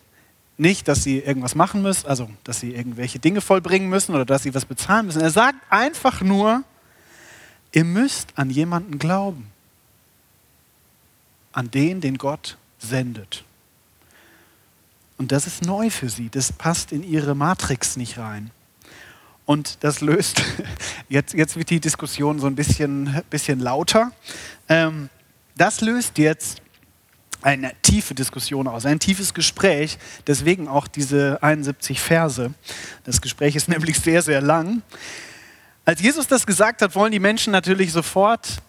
nicht, 0.57 0.87
dass 0.87 1.03
sie 1.03 1.19
irgendwas 1.19 1.55
machen 1.55 1.81
müssen, 1.81 2.07
also 2.07 2.29
dass 2.43 2.59
sie 2.59 2.73
irgendwelche 2.73 3.19
Dinge 3.19 3.41
vollbringen 3.41 3.89
müssen 3.89 4.13
oder 4.13 4.25
dass 4.25 4.43
sie 4.43 4.53
was 4.53 4.65
bezahlen 4.65 5.07
müssen. 5.07 5.21
Er 5.21 5.31
sagt 5.31 5.57
einfach 5.69 6.21
nur, 6.21 6.63
ihr 7.71 7.83
müsst 7.83 8.29
an 8.35 8.49
jemanden 8.49 8.99
glauben. 8.99 9.51
An 11.51 11.69
den, 11.69 12.01
den 12.01 12.17
Gott 12.17 12.57
sendet. 12.79 13.43
Und 15.17 15.31
das 15.31 15.45
ist 15.45 15.63
neu 15.63 15.89
für 15.89 16.09
sie. 16.09 16.29
Das 16.29 16.51
passt 16.51 16.91
in 16.91 17.03
ihre 17.03 17.35
Matrix 17.35 17.97
nicht 17.97 18.17
rein. 18.17 18.51
Und 19.45 19.83
das 19.83 20.01
löst, 20.01 20.41
jetzt, 21.09 21.33
jetzt 21.33 21.55
wird 21.55 21.69
die 21.69 21.79
Diskussion 21.79 22.39
so 22.39 22.47
ein 22.47 22.55
bisschen, 22.55 23.21
bisschen 23.29 23.59
lauter. 23.59 24.11
Ähm, 24.69 25.09
das 25.55 25.81
löst 25.81 26.17
jetzt 26.17 26.61
eine 27.41 27.73
tiefe 27.81 28.13
Diskussion 28.13 28.67
aus, 28.67 28.85
ein 28.85 28.99
tiefes 28.99 29.33
Gespräch, 29.33 29.97
deswegen 30.27 30.67
auch 30.67 30.87
diese 30.87 31.41
71 31.41 31.99
Verse. 31.99 32.53
Das 33.03 33.21
Gespräch 33.21 33.55
ist 33.55 33.67
nämlich 33.67 33.99
sehr, 33.99 34.21
sehr 34.21 34.41
lang. 34.41 34.81
Als 35.85 36.01
Jesus 36.01 36.27
das 36.27 36.45
gesagt 36.45 36.81
hat, 36.81 36.95
wollen 36.95 37.11
die 37.11 37.19
Menschen 37.19 37.51
natürlich 37.51 37.91
sofort 37.91 38.61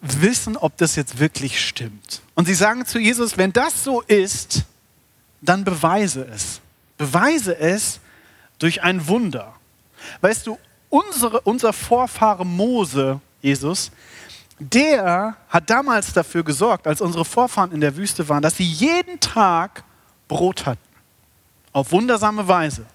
wissen, 0.00 0.56
ob 0.56 0.76
das 0.78 0.96
jetzt 0.96 1.18
wirklich 1.18 1.60
stimmt. 1.60 2.22
Und 2.34 2.46
sie 2.46 2.54
sagen 2.54 2.86
zu 2.86 2.98
Jesus, 2.98 3.36
wenn 3.36 3.52
das 3.52 3.84
so 3.84 4.00
ist, 4.02 4.64
dann 5.40 5.64
beweise 5.64 6.26
es. 6.26 6.60
Beweise 6.96 7.58
es 7.58 8.00
durch 8.58 8.82
ein 8.82 9.06
Wunder. 9.06 9.54
Weißt 10.20 10.46
du, 10.46 10.58
unsere, 10.88 11.40
unser 11.42 11.72
Vorfahre 11.72 12.44
Mose, 12.44 13.20
Jesus, 13.40 13.90
der 14.58 15.36
hat 15.48 15.68
damals 15.68 16.12
dafür 16.12 16.42
gesorgt, 16.42 16.86
als 16.86 17.00
unsere 17.00 17.24
Vorfahren 17.24 17.72
in 17.72 17.80
der 17.80 17.96
Wüste 17.96 18.28
waren, 18.28 18.42
dass 18.42 18.56
sie 18.56 18.64
jeden 18.64 19.20
Tag 19.20 19.84
Brot 20.28 20.66
hatten. 20.66 20.80
Auf 21.72 21.92
wundersame 21.92 22.48
Weise. 22.48 22.86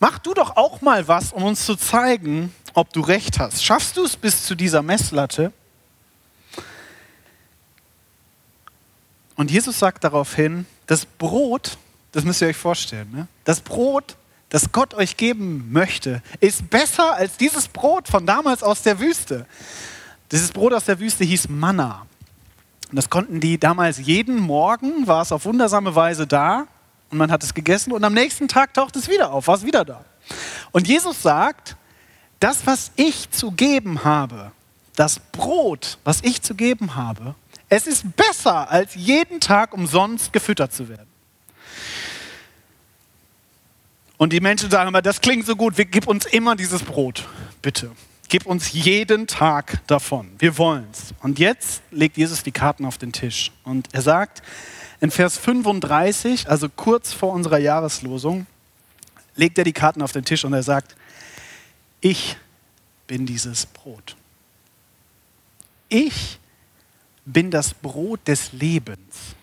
Mach 0.00 0.18
du 0.18 0.34
doch 0.34 0.56
auch 0.56 0.80
mal 0.80 1.06
was, 1.06 1.32
um 1.32 1.44
uns 1.44 1.64
zu 1.64 1.76
zeigen, 1.76 2.54
ob 2.72 2.92
du 2.92 3.00
recht 3.00 3.38
hast. 3.38 3.62
Schaffst 3.62 3.96
du 3.96 4.04
es 4.04 4.16
bis 4.16 4.44
zu 4.44 4.54
dieser 4.54 4.82
Messlatte? 4.82 5.52
Und 9.36 9.50
Jesus 9.50 9.78
sagt 9.78 10.04
daraufhin, 10.04 10.66
das 10.86 11.06
Brot, 11.06 11.78
das 12.12 12.24
müsst 12.24 12.40
ihr 12.40 12.48
euch 12.48 12.56
vorstellen, 12.56 13.10
ne? 13.12 13.26
das 13.44 13.60
Brot 13.60 14.16
das 14.54 14.70
Gott 14.70 14.94
euch 14.94 15.16
geben 15.16 15.72
möchte, 15.72 16.22
ist 16.38 16.70
besser 16.70 17.14
als 17.14 17.36
dieses 17.36 17.66
Brot 17.66 18.06
von 18.06 18.24
damals 18.24 18.62
aus 18.62 18.82
der 18.82 19.00
Wüste. 19.00 19.46
Dieses 20.30 20.52
Brot 20.52 20.72
aus 20.72 20.84
der 20.84 21.00
Wüste 21.00 21.24
hieß 21.24 21.48
Manna. 21.48 22.06
Und 22.88 22.94
das 22.94 23.10
konnten 23.10 23.40
die 23.40 23.58
damals 23.58 23.98
jeden 23.98 24.38
Morgen, 24.38 25.08
war 25.08 25.22
es 25.22 25.32
auf 25.32 25.44
wundersame 25.44 25.96
Weise 25.96 26.28
da 26.28 26.68
und 27.10 27.18
man 27.18 27.32
hat 27.32 27.42
es 27.42 27.52
gegessen 27.52 27.92
und 27.92 28.04
am 28.04 28.14
nächsten 28.14 28.46
Tag 28.46 28.72
taucht 28.74 28.94
es 28.94 29.08
wieder 29.08 29.32
auf, 29.32 29.48
war 29.48 29.56
es 29.56 29.64
wieder 29.64 29.84
da. 29.84 30.04
Und 30.70 30.86
Jesus 30.86 31.20
sagt, 31.20 31.76
das, 32.38 32.64
was 32.64 32.92
ich 32.94 33.32
zu 33.32 33.50
geben 33.50 34.04
habe, 34.04 34.52
das 34.94 35.18
Brot, 35.18 35.98
was 36.04 36.20
ich 36.22 36.42
zu 36.42 36.54
geben 36.54 36.94
habe, 36.94 37.34
es 37.68 37.88
ist 37.88 38.04
besser, 38.14 38.70
als 38.70 38.94
jeden 38.94 39.40
Tag 39.40 39.74
umsonst 39.74 40.32
gefüttert 40.32 40.72
zu 40.72 40.88
werden. 40.88 41.13
Und 44.16 44.32
die 44.32 44.40
Menschen 44.40 44.70
sagen 44.70 44.88
immer, 44.88 45.02
das 45.02 45.20
klingt 45.20 45.46
so 45.46 45.56
gut, 45.56 45.74
gib 45.76 46.06
uns 46.06 46.26
immer 46.26 46.56
dieses 46.56 46.82
Brot, 46.82 47.26
bitte. 47.62 47.90
Gib 48.28 48.46
uns 48.46 48.72
jeden 48.72 49.26
Tag 49.26 49.86
davon. 49.86 50.30
Wir 50.38 50.56
wollen 50.56 50.86
es. 50.90 51.14
Und 51.20 51.38
jetzt 51.38 51.82
legt 51.90 52.16
Jesus 52.16 52.42
die 52.42 52.52
Karten 52.52 52.84
auf 52.84 52.96
den 52.96 53.12
Tisch. 53.12 53.52
Und 53.64 53.88
er 53.92 54.02
sagt 54.02 54.42
in 55.00 55.10
Vers 55.10 55.36
35, 55.36 56.48
also 56.48 56.68
kurz 56.68 57.12
vor 57.12 57.32
unserer 57.32 57.58
Jahreslosung, 57.58 58.46
legt 59.36 59.58
er 59.58 59.64
die 59.64 59.72
Karten 59.72 60.00
auf 60.00 60.12
den 60.12 60.24
Tisch 60.24 60.44
und 60.44 60.52
er 60.52 60.62
sagt, 60.62 60.96
ich 62.00 62.36
bin 63.06 63.26
dieses 63.26 63.66
Brot. 63.66 64.16
Ich 65.88 66.38
bin 67.24 67.50
das 67.50 67.74
Brot 67.74 68.26
des 68.26 68.52
Lebens. 68.52 69.34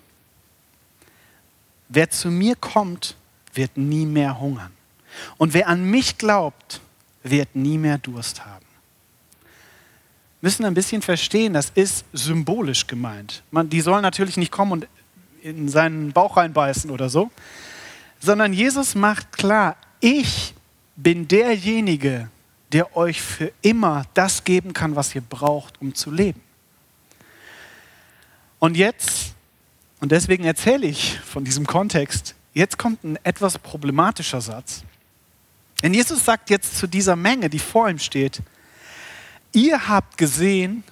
Wer 1.89 2.09
zu 2.09 2.29
mir 2.29 2.55
kommt, 2.55 3.15
wird 3.53 3.77
nie 3.77 4.05
mehr 4.05 4.39
hungern. 4.39 4.71
Und 5.37 5.53
wer 5.53 5.67
an 5.67 5.83
mich 5.83 6.17
glaubt, 6.17 6.81
wird 7.23 7.55
nie 7.55 7.77
mehr 7.77 7.97
Durst 7.97 8.45
haben. 8.45 8.65
Wir 10.39 10.47
müssen 10.47 10.65
ein 10.65 10.73
bisschen 10.73 11.01
verstehen, 11.01 11.53
das 11.53 11.71
ist 11.75 12.05
symbolisch 12.13 12.87
gemeint. 12.87 13.43
Man, 13.51 13.69
die 13.69 13.81
sollen 13.81 14.01
natürlich 14.01 14.37
nicht 14.37 14.51
kommen 14.51 14.71
und 14.71 14.87
in 15.43 15.69
seinen 15.69 16.11
Bauch 16.11 16.37
reinbeißen 16.37 16.89
oder 16.89 17.09
so, 17.09 17.31
sondern 18.19 18.53
Jesus 18.53 18.95
macht 18.95 19.31
klar, 19.31 19.75
ich 19.99 20.53
bin 20.95 21.27
derjenige, 21.27 22.29
der 22.71 22.95
euch 22.95 23.21
für 23.21 23.51
immer 23.61 24.05
das 24.13 24.43
geben 24.43 24.73
kann, 24.73 24.95
was 24.95 25.13
ihr 25.13 25.21
braucht, 25.21 25.81
um 25.81 25.93
zu 25.93 26.11
leben. 26.11 26.41
Und 28.59 28.77
jetzt, 28.77 29.33
und 29.99 30.11
deswegen 30.11 30.43
erzähle 30.43 30.87
ich 30.87 31.19
von 31.19 31.43
diesem 31.43 31.65
Kontext, 31.65 32.35
Jetzt 32.53 32.77
kommt 32.77 33.03
ein 33.03 33.17
etwas 33.23 33.57
problematischer 33.57 34.41
Satz. 34.41 34.83
Denn 35.81 35.93
Jesus 35.93 36.25
sagt 36.25 36.49
jetzt 36.49 36.77
zu 36.77 36.87
dieser 36.87 37.15
Menge, 37.15 37.49
die 37.49 37.59
vor 37.59 37.89
ihm 37.89 37.99
steht, 37.99 38.41
ihr 39.51 39.87
habt 39.87 40.17
gesehen, 40.17 40.83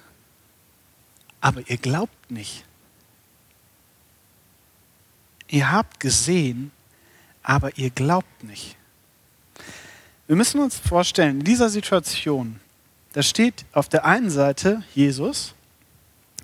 aber 1.40 1.62
ihr 1.68 1.76
glaubt 1.76 2.30
nicht. 2.30 2.64
Ihr 5.48 5.70
habt 5.70 6.00
gesehen, 6.00 6.70
aber 7.42 7.76
ihr 7.76 7.90
glaubt 7.90 8.44
nicht. 8.44 8.76
Wir 10.26 10.36
müssen 10.36 10.60
uns 10.60 10.78
vorstellen, 10.78 11.40
in 11.40 11.44
dieser 11.44 11.68
Situation, 11.68 12.60
da 13.12 13.22
steht 13.22 13.64
auf 13.72 13.88
der 13.88 14.04
einen 14.04 14.30
Seite 14.30 14.82
Jesus. 14.94 15.54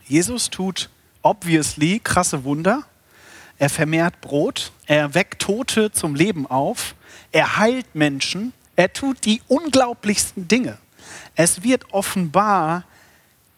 Jesus 0.06 0.50
tut 0.50 0.90
obviously 1.22 2.00
krasse 2.02 2.42
Wunder 2.44 2.84
er 3.58 3.70
vermehrt 3.70 4.20
Brot, 4.20 4.72
er 4.86 5.14
weckt 5.14 5.42
Tote 5.42 5.90
zum 5.92 6.14
Leben 6.14 6.46
auf, 6.46 6.94
er 7.32 7.56
heilt 7.56 7.94
Menschen, 7.94 8.52
er 8.76 8.92
tut 8.92 9.24
die 9.24 9.42
unglaublichsten 9.48 10.48
Dinge. 10.48 10.78
es 11.34 11.62
wird 11.62 11.92
offenbar, 11.92 12.84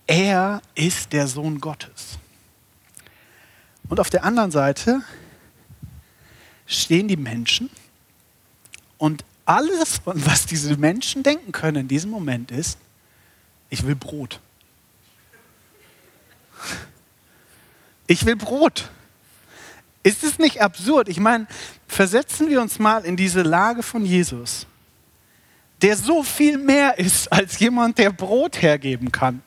er 0.06 0.62
ist 0.74 1.12
der 1.12 1.26
Sohn 1.26 1.60
Gottes. 1.60 2.18
Und 3.88 4.00
auf 4.00 4.10
der 4.10 4.24
anderen 4.24 4.50
Seite 4.50 5.02
stehen 6.66 7.08
die 7.08 7.16
Menschen 7.16 7.70
und 8.98 9.24
alles, 9.44 10.02
was 10.04 10.44
diese 10.46 10.76
Menschen 10.76 11.22
denken 11.22 11.52
können 11.52 11.82
in 11.82 11.88
diesem 11.88 12.10
Moment 12.10 12.50
ist, 12.50 12.78
ich 13.70 13.86
will 13.86 13.94
Brot. 13.94 14.40
Ich 18.06 18.24
will 18.26 18.36
Brot. 18.36 18.90
Ist 20.02 20.24
es 20.24 20.38
nicht 20.38 20.62
absurd? 20.62 21.08
Ich 21.08 21.20
meine, 21.20 21.46
versetzen 21.86 22.48
wir 22.48 22.60
uns 22.60 22.78
mal 22.78 23.04
in 23.04 23.16
diese 23.16 23.42
Lage 23.42 23.82
von 23.82 24.04
Jesus, 24.04 24.66
der 25.82 25.96
so 25.96 26.22
viel 26.22 26.58
mehr 26.58 26.98
ist 26.98 27.30
als 27.32 27.58
jemand, 27.58 27.98
der 27.98 28.10
Brot 28.10 28.62
hergeben 28.62 29.12
kann. 29.12 29.42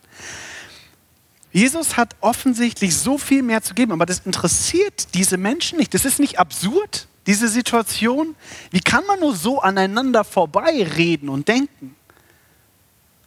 Jesus 1.53 1.98
hat 1.98 2.15
offensichtlich 2.22 2.96
so 2.96 3.17
viel 3.17 3.43
mehr 3.43 3.62
zu 3.62 3.74
geben, 3.74 3.91
aber 3.91 4.05
das 4.05 4.20
interessiert 4.25 5.13
diese 5.13 5.38
Menschen 5.38 5.77
nicht. 5.77 5.93
Das 5.93 6.05
ist 6.05 6.20
nicht 6.20 6.39
absurd, 6.39 7.08
diese 7.27 7.50
Situation. 7.50 8.36
Wie 8.72 8.79
kann 8.79 9.05
man 9.05 9.20
nur 9.20 9.36
so 9.36 9.60
aneinander 9.60 10.24
vorbeireden 10.24 11.27
und 11.27 11.48
denken? 11.50 11.96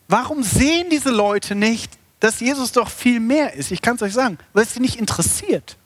Warum 0.08 0.42
sehen 0.42 0.88
diese 0.90 1.10
Leute 1.10 1.54
nicht, 1.54 1.92
dass 2.20 2.40
Jesus 2.40 2.72
doch 2.72 2.88
viel 2.88 3.20
mehr 3.20 3.54
ist? 3.54 3.70
Ich 3.72 3.82
kann 3.82 3.96
es 3.96 4.02
euch 4.02 4.14
sagen, 4.14 4.38
weil 4.54 4.64
es 4.64 4.72
sie 4.72 4.80
nicht 4.80 4.96
interessiert. 4.96 5.76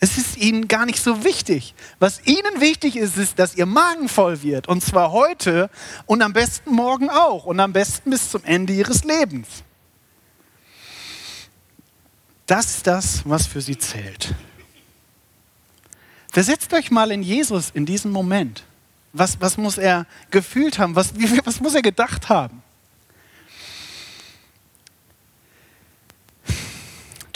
Es 0.00 0.16
ist 0.16 0.36
ihnen 0.36 0.68
gar 0.68 0.86
nicht 0.86 1.02
so 1.02 1.24
wichtig. 1.24 1.74
Was 1.98 2.24
ihnen 2.24 2.60
wichtig 2.60 2.96
ist, 2.96 3.16
ist, 3.16 3.38
dass 3.38 3.56
ihr 3.56 3.66
Magen 3.66 4.08
voll 4.08 4.42
wird. 4.42 4.68
Und 4.68 4.82
zwar 4.82 5.10
heute 5.10 5.70
und 6.06 6.22
am 6.22 6.32
besten 6.32 6.72
morgen 6.72 7.10
auch. 7.10 7.44
Und 7.44 7.58
am 7.58 7.72
besten 7.72 8.10
bis 8.10 8.30
zum 8.30 8.44
Ende 8.44 8.72
ihres 8.72 9.02
Lebens. 9.04 9.48
Das 12.46 12.76
ist 12.76 12.86
das, 12.86 13.22
was 13.24 13.46
für 13.46 13.60
sie 13.60 13.76
zählt. 13.76 14.34
Versetzt 16.30 16.72
euch 16.72 16.90
mal 16.90 17.10
in 17.10 17.22
Jesus 17.22 17.70
in 17.74 17.84
diesem 17.84 18.12
Moment. 18.12 18.64
Was, 19.12 19.40
was 19.40 19.56
muss 19.56 19.78
er 19.78 20.06
gefühlt 20.30 20.78
haben? 20.78 20.94
Was, 20.94 21.12
was 21.44 21.60
muss 21.60 21.74
er 21.74 21.82
gedacht 21.82 22.28
haben? 22.28 22.62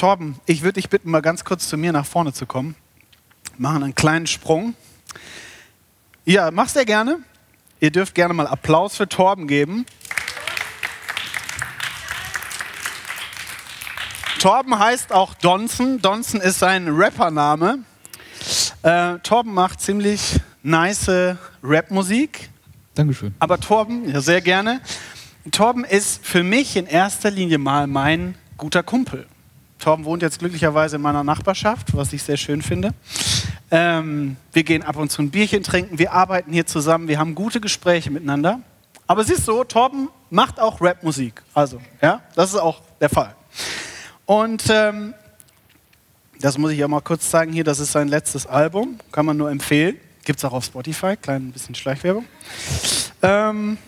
Torben, 0.02 0.35
ich 0.47 0.62
würde 0.62 0.80
dich 0.80 0.88
bitten, 0.90 1.12
mal 1.12 1.23
ganz 1.23 1.44
kurz 1.44 1.68
zu 1.68 1.76
mir 1.76 1.92
nach 1.92 2.04
vorne 2.04 2.32
zu 2.32 2.44
kommen. 2.44 2.75
Machen 3.56 3.85
einen 3.85 3.94
kleinen 3.94 4.26
Sprung. 4.26 4.75
Ja, 6.25 6.50
mach 6.50 6.68
sehr 6.68 6.85
gerne. 6.85 7.21
Ihr 7.78 7.92
dürft 7.92 8.16
gerne 8.16 8.35
mal 8.35 8.49
Applaus 8.49 8.97
für 8.97 9.09
Torben 9.09 9.47
geben. 9.47 9.87
Torben 14.40 14.76
heißt 14.76 15.12
auch 15.12 15.35
Donson. 15.35 16.02
Donson 16.02 16.40
ist 16.40 16.59
sein 16.59 16.88
Rappername. 16.88 17.78
Äh, 18.82 19.21
Torben 19.21 19.54
macht 19.54 19.80
ziemlich 19.80 20.40
nice 20.64 21.37
Rapmusik. 21.62 22.50
Dankeschön. 22.97 23.37
Aber 23.38 23.61
Torben, 23.61 24.11
ja 24.11 24.21
sehr 24.21 24.40
gerne. 24.40 24.80
Torben 25.52 25.85
ist 25.85 26.26
für 26.26 26.42
mich 26.42 26.76
in 26.76 26.87
erster 26.87 27.30
Linie 27.30 27.59
mal 27.59 27.87
mein 27.87 28.35
guter 28.56 28.82
Kumpel. 28.82 29.28
Torben 29.82 30.04
wohnt 30.04 30.22
jetzt 30.22 30.38
glücklicherweise 30.38 30.96
in 30.96 31.02
meiner 31.02 31.24
Nachbarschaft, 31.24 31.96
was 31.96 32.12
ich 32.12 32.22
sehr 32.22 32.36
schön 32.36 32.62
finde. 32.62 32.94
Ähm, 33.72 34.36
wir 34.52 34.62
gehen 34.62 34.84
ab 34.84 34.96
und 34.96 35.10
zu 35.10 35.22
ein 35.22 35.30
Bierchen 35.30 35.64
trinken, 35.64 35.98
wir 35.98 36.12
arbeiten 36.12 36.52
hier 36.52 36.66
zusammen, 36.66 37.08
wir 37.08 37.18
haben 37.18 37.34
gute 37.34 37.60
Gespräche 37.60 38.08
miteinander. 38.12 38.60
Aber 39.08 39.22
es 39.22 39.28
ist 39.28 39.44
so, 39.44 39.64
Torben 39.64 40.08
macht 40.30 40.60
auch 40.60 40.80
Rapmusik. 40.80 41.42
Also, 41.52 41.80
ja, 42.00 42.20
das 42.36 42.50
ist 42.50 42.60
auch 42.60 42.80
der 43.00 43.08
Fall. 43.08 43.34
Und 44.24 44.62
ähm, 44.70 45.14
das 46.40 46.58
muss 46.58 46.70
ich 46.70 46.78
ja 46.78 46.86
mal 46.86 47.00
kurz 47.00 47.28
zeigen 47.28 47.52
hier, 47.52 47.64
das 47.64 47.80
ist 47.80 47.90
sein 47.90 48.06
letztes 48.06 48.47
Album, 48.47 48.99
kann 49.10 49.26
man 49.26 49.36
nur 49.36 49.50
empfehlen. 49.50 49.97
Gibt 50.25 50.38
es 50.38 50.45
auch 50.45 50.52
auf 50.52 50.64
Spotify, 50.64 51.16
klein 51.16 51.50
bisschen 51.50 51.75
Schleichwerbung. 51.75 52.25
Ähm, 53.21 53.78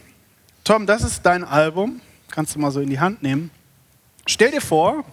Tom, 0.65 0.87
das 0.87 1.05
ist 1.05 1.25
dein 1.25 1.45
Album, 1.45 2.01
kannst 2.33 2.57
du 2.57 2.59
mal 2.59 2.73
so 2.73 2.81
in 2.81 2.91
die 2.91 2.99
Hand 2.99 3.23
nehmen. 3.23 3.53
Stell 4.27 4.51
dir 4.51 4.61
vor, 4.61 5.05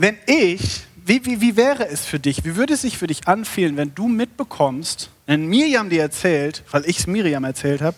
wenn 0.00 0.16
ich, 0.26 0.80
wie, 1.04 1.24
wie, 1.26 1.40
wie 1.42 1.56
wäre 1.56 1.86
es 1.86 2.06
für 2.06 2.18
dich, 2.18 2.42
wie 2.44 2.56
würde 2.56 2.72
es 2.72 2.82
sich 2.82 2.96
für 2.96 3.06
dich 3.06 3.28
anfühlen, 3.28 3.76
wenn 3.76 3.94
du 3.94 4.08
mitbekommst, 4.08 5.10
wenn 5.26 5.46
Miriam 5.46 5.90
dir 5.90 6.00
erzählt, 6.00 6.62
weil 6.70 6.88
ich 6.88 7.00
es 7.00 7.06
Miriam 7.06 7.44
erzählt 7.44 7.82
habe, 7.82 7.96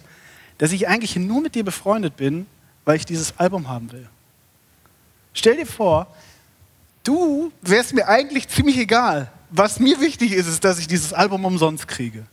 dass 0.59 0.73
ich 0.73 0.89
eigentlich 0.89 1.15
nur 1.15 1.41
mit 1.41 1.55
dir 1.55 1.65
befreundet 1.65 2.17
bin, 2.17 2.47
weil 2.85 2.97
ich 2.97 3.07
dieses 3.07 3.39
Album 3.39 3.69
haben 3.69 3.93
will? 3.93 4.09
Stell 5.33 5.57
dir 5.57 5.67
vor, 5.67 6.09
du 7.05 7.53
wärst 7.63 7.95
mir 7.95 8.09
eigentlich 8.09 8.49
ziemlich 8.49 8.79
egal. 8.79 9.31
Was 9.51 9.79
mir 9.79 10.01
wichtig 10.01 10.33
ist, 10.33 10.49
ist, 10.49 10.65
dass 10.65 10.81
ich 10.81 10.89
dieses 10.89 11.13
Album 11.13 11.45
umsonst 11.45 11.87
kriege. 11.87 12.27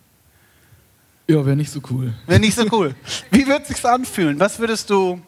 Ja, 1.27 1.45
wäre 1.45 1.55
nicht 1.55 1.71
so 1.71 1.79
cool. 1.91 2.13
Wäre 2.25 2.39
nicht 2.39 2.55
so 2.55 2.65
cool. 2.71 2.95
Wie 3.29 3.45
würde 3.45 3.62
es 3.62 3.67
sich 3.67 3.86
anfühlen? 3.86 4.39
Was 4.39 4.58
würdest 4.58 4.89
du, 4.89 5.21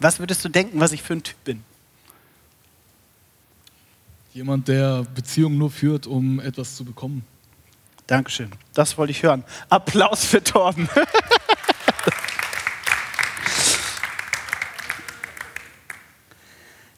was 0.00 0.18
würdest 0.18 0.44
du 0.44 0.50
denken, 0.50 0.80
was 0.80 0.92
ich 0.92 1.02
für 1.02 1.14
ein 1.14 1.22
Typ 1.22 1.42
bin? 1.44 1.64
Jemand, 4.34 4.66
der 4.66 5.04
Beziehungen 5.14 5.56
nur 5.58 5.70
führt, 5.70 6.08
um 6.08 6.40
etwas 6.40 6.74
zu 6.74 6.84
bekommen. 6.84 7.24
Dankeschön. 8.08 8.50
Das 8.72 8.98
wollte 8.98 9.12
ich 9.12 9.22
hören. 9.22 9.44
Applaus 9.68 10.24
für 10.24 10.42
Torben. 10.42 10.88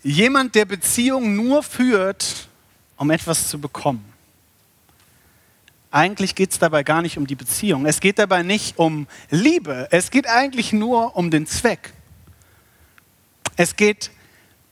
Jemand, 0.02 0.54
der 0.54 0.64
Beziehungen 0.64 1.36
nur 1.36 1.62
führt, 1.62 2.48
um 2.96 3.10
etwas 3.10 3.50
zu 3.50 3.60
bekommen. 3.60 4.02
Eigentlich 5.90 6.34
geht 6.34 6.52
es 6.52 6.58
dabei 6.58 6.84
gar 6.84 7.02
nicht 7.02 7.18
um 7.18 7.26
die 7.26 7.34
Beziehung. 7.34 7.84
Es 7.84 8.00
geht 8.00 8.18
dabei 8.18 8.44
nicht 8.44 8.78
um 8.78 9.06
Liebe. 9.28 9.88
Es 9.90 10.10
geht 10.10 10.26
eigentlich 10.26 10.72
nur 10.72 11.14
um 11.14 11.30
den 11.30 11.46
Zweck. 11.46 11.92
Es 13.56 13.76
geht, 13.76 14.10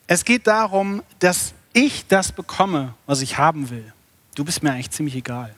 es 0.07 0.25
geht 0.25 0.47
darum, 0.47 1.03
dass 1.19 1.53
ich 1.75 2.07
das 2.07 2.33
bekomme, 2.33 2.95
was 3.05 3.21
ich 3.21 3.37
haben 3.37 3.69
will. 3.69 3.93
Du 4.35 4.45
bist 4.45 4.63
mir 4.63 4.73
eigentlich 4.73 4.91
ziemlich 4.91 5.15
egal. 5.17 5.55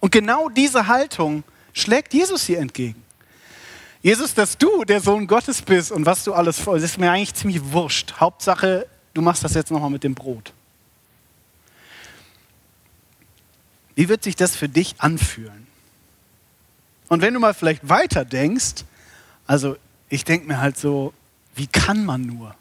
Und 0.00 0.10
genau 0.10 0.48
diese 0.48 0.88
Haltung 0.88 1.44
schlägt 1.72 2.12
Jesus 2.12 2.44
hier 2.44 2.58
entgegen. 2.58 3.00
Jesus, 4.02 4.34
dass 4.34 4.56
du 4.56 4.84
der 4.84 5.00
Sohn 5.00 5.26
Gottes 5.26 5.60
bist 5.60 5.92
und 5.92 6.06
was 6.06 6.24
du 6.24 6.32
alles 6.32 6.58
vor, 6.58 6.76
ist 6.76 6.98
mir 6.98 7.10
eigentlich 7.10 7.34
ziemlich 7.34 7.60
wurscht. 7.62 8.14
Hauptsache, 8.18 8.86
du 9.12 9.20
machst 9.20 9.44
das 9.44 9.54
jetzt 9.54 9.70
nochmal 9.70 9.90
mit 9.90 10.02
dem 10.02 10.14
Brot. 10.14 10.52
Wie 13.94 14.08
wird 14.08 14.24
sich 14.24 14.36
das 14.36 14.56
für 14.56 14.68
dich 14.68 14.94
anfühlen? 14.98 15.66
Und 17.08 17.20
wenn 17.20 17.34
du 17.34 17.40
mal 17.40 17.52
vielleicht 17.52 17.86
weiter 17.86 18.24
denkst, 18.24 18.84
also 19.46 19.76
ich 20.08 20.24
denke 20.24 20.46
mir 20.46 20.60
halt 20.60 20.78
so, 20.78 21.12
wie 21.54 21.66
kann 21.66 22.06
man 22.06 22.22
nur? 22.22 22.54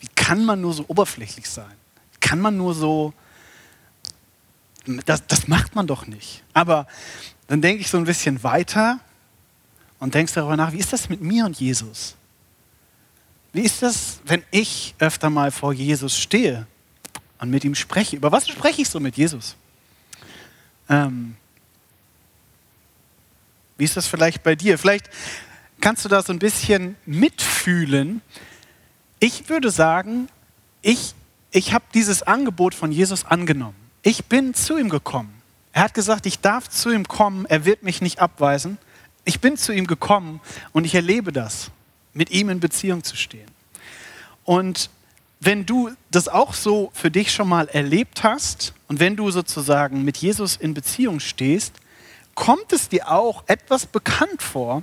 Wie 0.00 0.08
kann 0.14 0.44
man 0.44 0.60
nur 0.60 0.74
so 0.74 0.84
oberflächlich 0.88 1.48
sein? 1.48 1.72
Kann 2.22 2.40
man 2.40 2.56
nur 2.56 2.72
so, 2.74 3.12
das, 5.04 5.26
das 5.26 5.48
macht 5.48 5.74
man 5.74 5.86
doch 5.86 6.06
nicht. 6.06 6.42
Aber 6.54 6.86
dann 7.48 7.60
denke 7.60 7.82
ich 7.82 7.90
so 7.90 7.98
ein 7.98 8.04
bisschen 8.04 8.42
weiter 8.42 8.98
und 9.98 10.14
denkst 10.14 10.32
darüber 10.32 10.56
nach, 10.56 10.72
wie 10.72 10.78
ist 10.78 10.94
das 10.94 11.10
mit 11.10 11.20
mir 11.20 11.44
und 11.44 11.60
Jesus? 11.60 12.16
Wie 13.52 13.60
ist 13.60 13.82
das, 13.82 14.20
wenn 14.24 14.42
ich 14.50 14.94
öfter 14.98 15.28
mal 15.28 15.50
vor 15.50 15.74
Jesus 15.74 16.16
stehe 16.16 16.66
und 17.38 17.50
mit 17.50 17.64
ihm 17.64 17.74
spreche? 17.74 18.16
Über 18.16 18.32
was 18.32 18.48
spreche 18.48 18.80
ich 18.80 18.88
so 18.88 18.98
mit 18.98 19.16
Jesus? 19.16 19.56
Ähm, 20.88 21.36
wie 23.76 23.84
ist 23.84 23.96
das 23.96 24.06
vielleicht 24.06 24.42
bei 24.42 24.54
dir? 24.54 24.78
Vielleicht 24.78 25.10
kannst 25.80 26.04
du 26.04 26.08
da 26.08 26.22
so 26.22 26.32
ein 26.32 26.38
bisschen 26.38 26.96
mitfühlen. 27.04 28.22
Ich 29.18 29.48
würde 29.48 29.70
sagen, 29.70 30.28
ich, 30.80 31.14
ich 31.52 31.72
habe 31.72 31.84
dieses 31.94 32.22
Angebot 32.22 32.74
von 32.74 32.90
Jesus 32.90 33.24
angenommen. 33.24 33.76
Ich 34.02 34.24
bin 34.24 34.54
zu 34.54 34.78
ihm 34.78 34.88
gekommen. 34.88 35.42
Er 35.72 35.84
hat 35.84 35.94
gesagt, 35.94 36.26
ich 36.26 36.40
darf 36.40 36.68
zu 36.68 36.90
ihm 36.90 37.06
kommen, 37.06 37.46
er 37.46 37.64
wird 37.64 37.82
mich 37.82 38.00
nicht 38.00 38.20
abweisen. 38.20 38.78
Ich 39.24 39.40
bin 39.40 39.56
zu 39.56 39.72
ihm 39.72 39.86
gekommen 39.86 40.40
und 40.72 40.84
ich 40.84 40.94
erlebe 40.94 41.30
das 41.30 41.70
mit 42.12 42.30
ihm 42.30 42.48
in 42.48 42.58
Beziehung 42.58 43.04
zu 43.04 43.16
stehen. 43.16 43.48
Und 44.44 44.90
wenn 45.40 45.64
du 45.66 45.90
das 46.10 46.28
auch 46.28 46.54
so 46.54 46.90
für 46.94 47.10
dich 47.10 47.32
schon 47.32 47.48
mal 47.48 47.68
erlebt 47.68 48.22
hast 48.22 48.74
und 48.88 48.98
wenn 48.98 49.16
du 49.16 49.30
sozusagen 49.30 50.04
mit 50.04 50.16
Jesus 50.16 50.56
in 50.56 50.74
Beziehung 50.74 51.20
stehst, 51.20 51.74
kommt 52.34 52.72
es 52.72 52.88
dir 52.88 53.10
auch 53.10 53.44
etwas 53.46 53.86
bekannt 53.86 54.42
vor, 54.42 54.82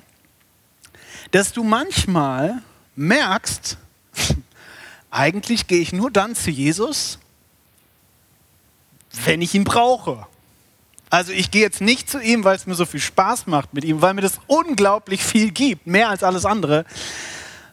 dass 1.31 1.51
du 1.51 1.63
manchmal 1.63 2.61
merkst, 2.95 3.77
eigentlich 5.11 5.67
gehe 5.67 5.79
ich 5.79 5.93
nur 5.93 6.11
dann 6.11 6.35
zu 6.35 6.51
Jesus, 6.51 7.19
wenn 9.25 9.41
ich 9.41 9.55
ihn 9.55 9.63
brauche. 9.63 10.27
Also 11.09 11.31
ich 11.31 11.49
gehe 11.49 11.61
jetzt 11.61 11.81
nicht 11.81 12.09
zu 12.09 12.21
ihm, 12.21 12.43
weil 12.43 12.55
es 12.55 12.67
mir 12.67 12.75
so 12.75 12.85
viel 12.85 12.99
Spaß 12.99 13.47
macht 13.47 13.73
mit 13.73 13.83
ihm, 13.83 14.01
weil 14.01 14.13
mir 14.13 14.21
das 14.21 14.39
unglaublich 14.45 15.23
viel 15.23 15.51
gibt, 15.51 15.87
mehr 15.87 16.09
als 16.09 16.21
alles 16.21 16.45
andere, 16.45 16.85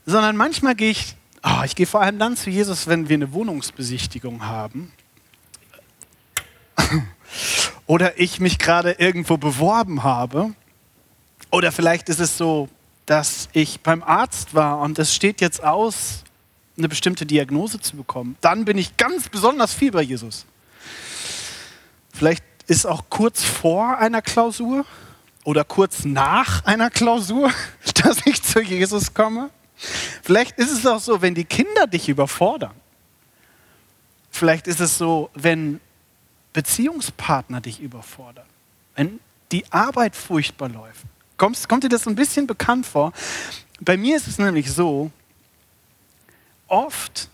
sondern 0.07 0.37
manchmal 0.37 0.75
gehe 0.75 0.91
ich, 0.91 1.17
oh, 1.43 1.63
ich 1.65 1.77
gehe 1.77 1.87
vor 1.87 2.01
allem 2.01 2.19
dann 2.19 2.37
zu 2.37 2.49
Jesus, 2.49 2.87
wenn 2.87 3.11
wir 3.11 3.15
eine 3.15 3.33
Wohnungsbesichtigung 3.33 4.47
haben 4.47 4.91
oder 7.87 8.19
ich 8.19 8.41
mich 8.41 8.59
gerade 8.59 8.93
irgendwo 8.93 9.37
beworben 9.37 10.03
habe 10.03 10.55
oder 11.51 11.73
vielleicht 11.73 12.09
ist 12.09 12.21
es 12.21 12.39
so, 12.39 12.71
dass 13.05 13.51
ich 13.53 13.81
beim 13.81 14.03
Arzt 14.03 14.55
war 14.55 14.81
und 14.81 14.99
es 14.99 15.15
steht 15.15 15.43
jetzt 15.43 15.63
aus, 15.63 16.25
eine 16.79 16.89
bestimmte 16.89 17.27
Diagnose 17.27 17.81
zu 17.81 17.97
bekommen. 17.97 18.37
Dann 18.41 18.65
bin 18.65 18.79
ich 18.79 18.97
ganz 18.97 19.29
besonders 19.29 19.73
viel 19.73 19.93
bei 19.93 20.03
Jesus. 20.03 20.47
Vielleicht 22.13 22.45
ist 22.67 22.87
auch 22.87 23.05
kurz 23.09 23.45
vor 23.45 23.99
einer 23.99 24.23
Klausur 24.23 24.85
oder 25.45 25.65
kurz 25.65 26.05
nach 26.05 26.65
einer 26.65 26.91
Klausur, 26.91 27.51
dass 28.03 28.19
ich 28.27 28.43
zu 28.43 28.61
Jesus 28.61 29.15
komme. 29.15 29.51
Vielleicht 30.23 30.59
ist 30.59 30.73
es 30.73 30.87
auch 30.87 31.01
so, 31.01 31.21
wenn 31.23 31.35
die 31.35 31.45
Kinder 31.45 31.87
dich 31.87 32.09
überfordern. 32.09 32.73
Vielleicht 34.31 34.67
ist 34.67 34.81
es 34.81 34.99
so, 34.99 35.31
wenn 35.35 35.81
Beziehungspartner 36.53 37.61
dich 37.61 37.81
überfordern. 37.81 38.47
Wenn 38.95 39.21
die 39.53 39.71
Arbeit 39.71 40.17
furchtbar 40.17 40.69
läuft. 40.69 41.05
Kommt, 41.37 41.69
kommt 41.69 41.85
dir 41.85 41.89
das 41.89 42.07
ein 42.07 42.15
bisschen 42.15 42.47
bekannt 42.47 42.87
vor? 42.87 43.13
Bei 43.81 43.97
mir 43.97 44.17
ist 44.17 44.27
es 44.27 44.39
nämlich 44.39 44.73
so, 44.73 45.11
oft 46.69 47.29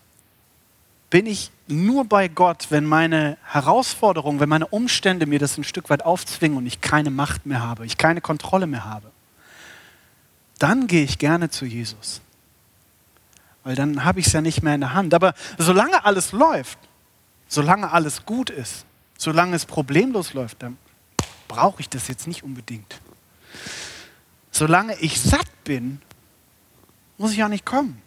bin 1.11 1.27
ich 1.27 1.51
nur 1.69 2.05
bei 2.05 2.29
Gott, 2.29 2.69
wenn 2.71 2.85
meine 2.85 3.37
Herausforderungen, 3.45 4.41
wenn 4.41 4.49
meine 4.49 4.67
Umstände 4.67 5.27
mir 5.27 5.39
das 5.39 5.59
ein 5.59 5.65
Stück 5.65 5.91
weit 5.91 6.05
aufzwingen 6.05 6.59
und 6.59 6.67
ich 6.67 6.81
keine 6.81 7.11
Macht 7.11 7.47
mehr 7.47 7.63
habe, 7.63 7.87
ich 7.87 7.99
keine 7.99 8.21
Kontrolle 8.21 8.67
mehr 8.67 8.85
habe. 8.85 9.11
Dann 10.59 10.87
gehe 10.87 11.05
ich 11.05 11.19
gerne 11.19 11.51
zu 11.51 11.65
Jesus. 11.65 12.21
Weil 13.65 13.75
dann 13.75 14.05
habe 14.05 14.21
ich 14.21 14.27
es 14.27 14.33
ja 14.33 14.41
nicht 14.41 14.63
mehr 14.63 14.75
in 14.75 14.81
der 14.81 14.95
Hand. 14.95 15.15
Aber 15.15 15.35
solange 15.59 16.05
alles 16.05 16.33
läuft, 16.33 16.79
solange 17.49 17.91
alles 17.91 18.27
gut 18.27 18.51
ist, 18.51 18.85
solange 19.19 19.57
es 19.57 19.67
problemlos 19.67 20.35
läuft, 20.35 20.63
dann 20.63 20.79
brauche 21.49 21.81
ich 21.81 21.89
das 21.89 22.09
jetzt 22.09 22.27
nicht 22.27 22.43
unbedingt. 22.43 23.01
Solange 24.51 24.97
ich 24.99 25.21
satt 25.21 25.65
bin, 25.65 26.01
muss 27.19 27.33
ich 27.33 27.43
auch 27.45 27.49
nicht 27.49 27.65
kommen. 27.65 28.02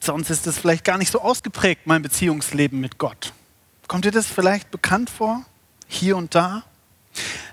Sonst 0.00 0.30
ist 0.30 0.46
es 0.46 0.58
vielleicht 0.58 0.84
gar 0.84 0.98
nicht 0.98 1.10
so 1.10 1.20
ausgeprägt, 1.20 1.86
mein 1.86 2.02
Beziehungsleben 2.02 2.78
mit 2.78 2.98
Gott. 2.98 3.32
Kommt 3.86 4.04
dir 4.04 4.10
das 4.10 4.26
vielleicht 4.26 4.70
bekannt 4.70 5.08
vor? 5.08 5.44
Hier 5.88 6.16
und 6.16 6.34
da? 6.34 6.64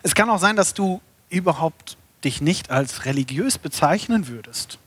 Es 0.04 0.16
kann 0.16 0.30
auch 0.30 0.40
sein, 0.40 0.56
dass 0.56 0.74
du 0.74 1.02
überhaupt 1.30 1.98
dich 2.24 2.42
nicht 2.42 2.70
als 2.70 3.06
religiös 3.06 3.58
bezeichnen 3.58 4.28
würdest. 4.28 4.80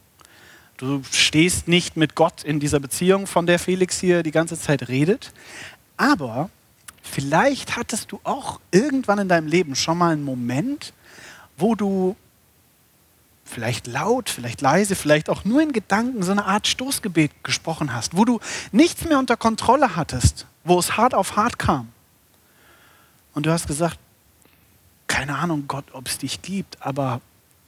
Du 0.76 1.02
stehst 1.10 1.68
nicht 1.68 1.96
mit 1.96 2.14
Gott 2.14 2.42
in 2.42 2.60
dieser 2.60 2.80
Beziehung, 2.80 3.26
von 3.26 3.46
der 3.46 3.58
Felix 3.58 4.00
hier 4.00 4.22
die 4.22 4.30
ganze 4.30 4.58
Zeit 4.58 4.88
redet. 4.88 5.32
Aber 5.96 6.50
vielleicht 7.02 7.76
hattest 7.76 8.12
du 8.12 8.20
auch 8.24 8.60
irgendwann 8.72 9.20
in 9.20 9.28
deinem 9.28 9.46
Leben 9.46 9.76
schon 9.76 9.98
mal 9.98 10.12
einen 10.12 10.24
Moment, 10.24 10.92
wo 11.56 11.74
du 11.74 12.16
vielleicht 13.44 13.87
laut, 13.87 14.30
vielleicht 14.30 14.61
leise, 14.61 14.94
vielleicht 14.94 15.28
auch 15.28 15.44
nur 15.44 15.62
in 15.62 15.72
Gedanken 15.72 16.22
so 16.22 16.33
eine 16.33 16.46
Art 16.46 16.66
Stoßgebet 16.66 17.44
gesprochen 17.44 17.92
hast, 17.92 18.16
wo 18.16 18.24
du 18.24 18.40
nichts 18.72 19.04
mehr 19.04 19.18
unter 19.18 19.37
Kontrolle 19.37 19.96
hattest, 19.96 20.46
wo 20.64 20.78
es 20.78 20.96
hart 20.96 21.14
auf 21.14 21.37
hart 21.37 21.59
kam. 21.59 21.92
Und 23.35 23.46
du 23.46 23.52
hast 23.52 23.66
gesagt, 23.66 23.98
keine 25.07 25.37
Ahnung, 25.37 25.64
Gott, 25.68 25.85
ob 25.92 26.09
es 26.09 26.18
dich 26.18 26.42
gibt, 26.42 26.80
aber 26.80 27.20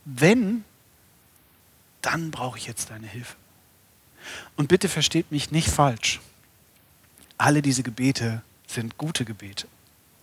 wenn, 0.05 0.65
dann 2.01 2.31
brauche 2.31 2.59
ich 2.59 2.67
jetzt 2.67 2.91
deine 2.91 3.07
Hilfe. 3.07 3.37
Und 4.57 4.69
bitte 4.69 4.89
versteht 4.89 5.31
mich 5.31 5.51
nicht 5.51 5.69
falsch. 5.69 6.21
Alle 7.39 7.63
diese 7.63 7.83
Gebete 7.83 8.43
sind 8.67 8.97
gute 8.97 9.25
Gebete. 9.25 9.69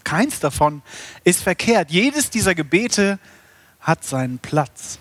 Keins 0.03 0.39
davon 0.39 0.81
ist 1.23 1.41
verkehrt. 1.41 1.91
Jedes 1.91 2.29
dieser 2.29 2.55
Gebete 2.55 3.19
hat 3.79 4.03
seinen 4.03 4.39
Platz. 4.39 4.99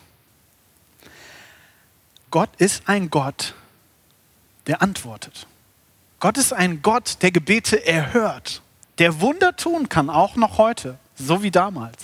Gott 2.33 2.49
ist 2.57 2.89
ein 2.89 3.11
Gott, 3.11 3.55
der 4.67 4.81
antwortet. 4.81 5.47
Gott 6.19 6.39
ist 6.39 6.55
ein 6.55 6.81
Gott, 6.81 7.19
der 7.21 7.31
Gebete 7.31 7.87
erhört, 7.87 8.63
der 8.99 9.21
Wunder 9.21 9.55
tun 9.55 9.91
kann, 9.91 10.09
auch 10.09 10.35
noch 10.35 10.57
heute, 10.57 10.99
so 11.15 11.43
wie 11.43 11.51
damals. 11.51 11.99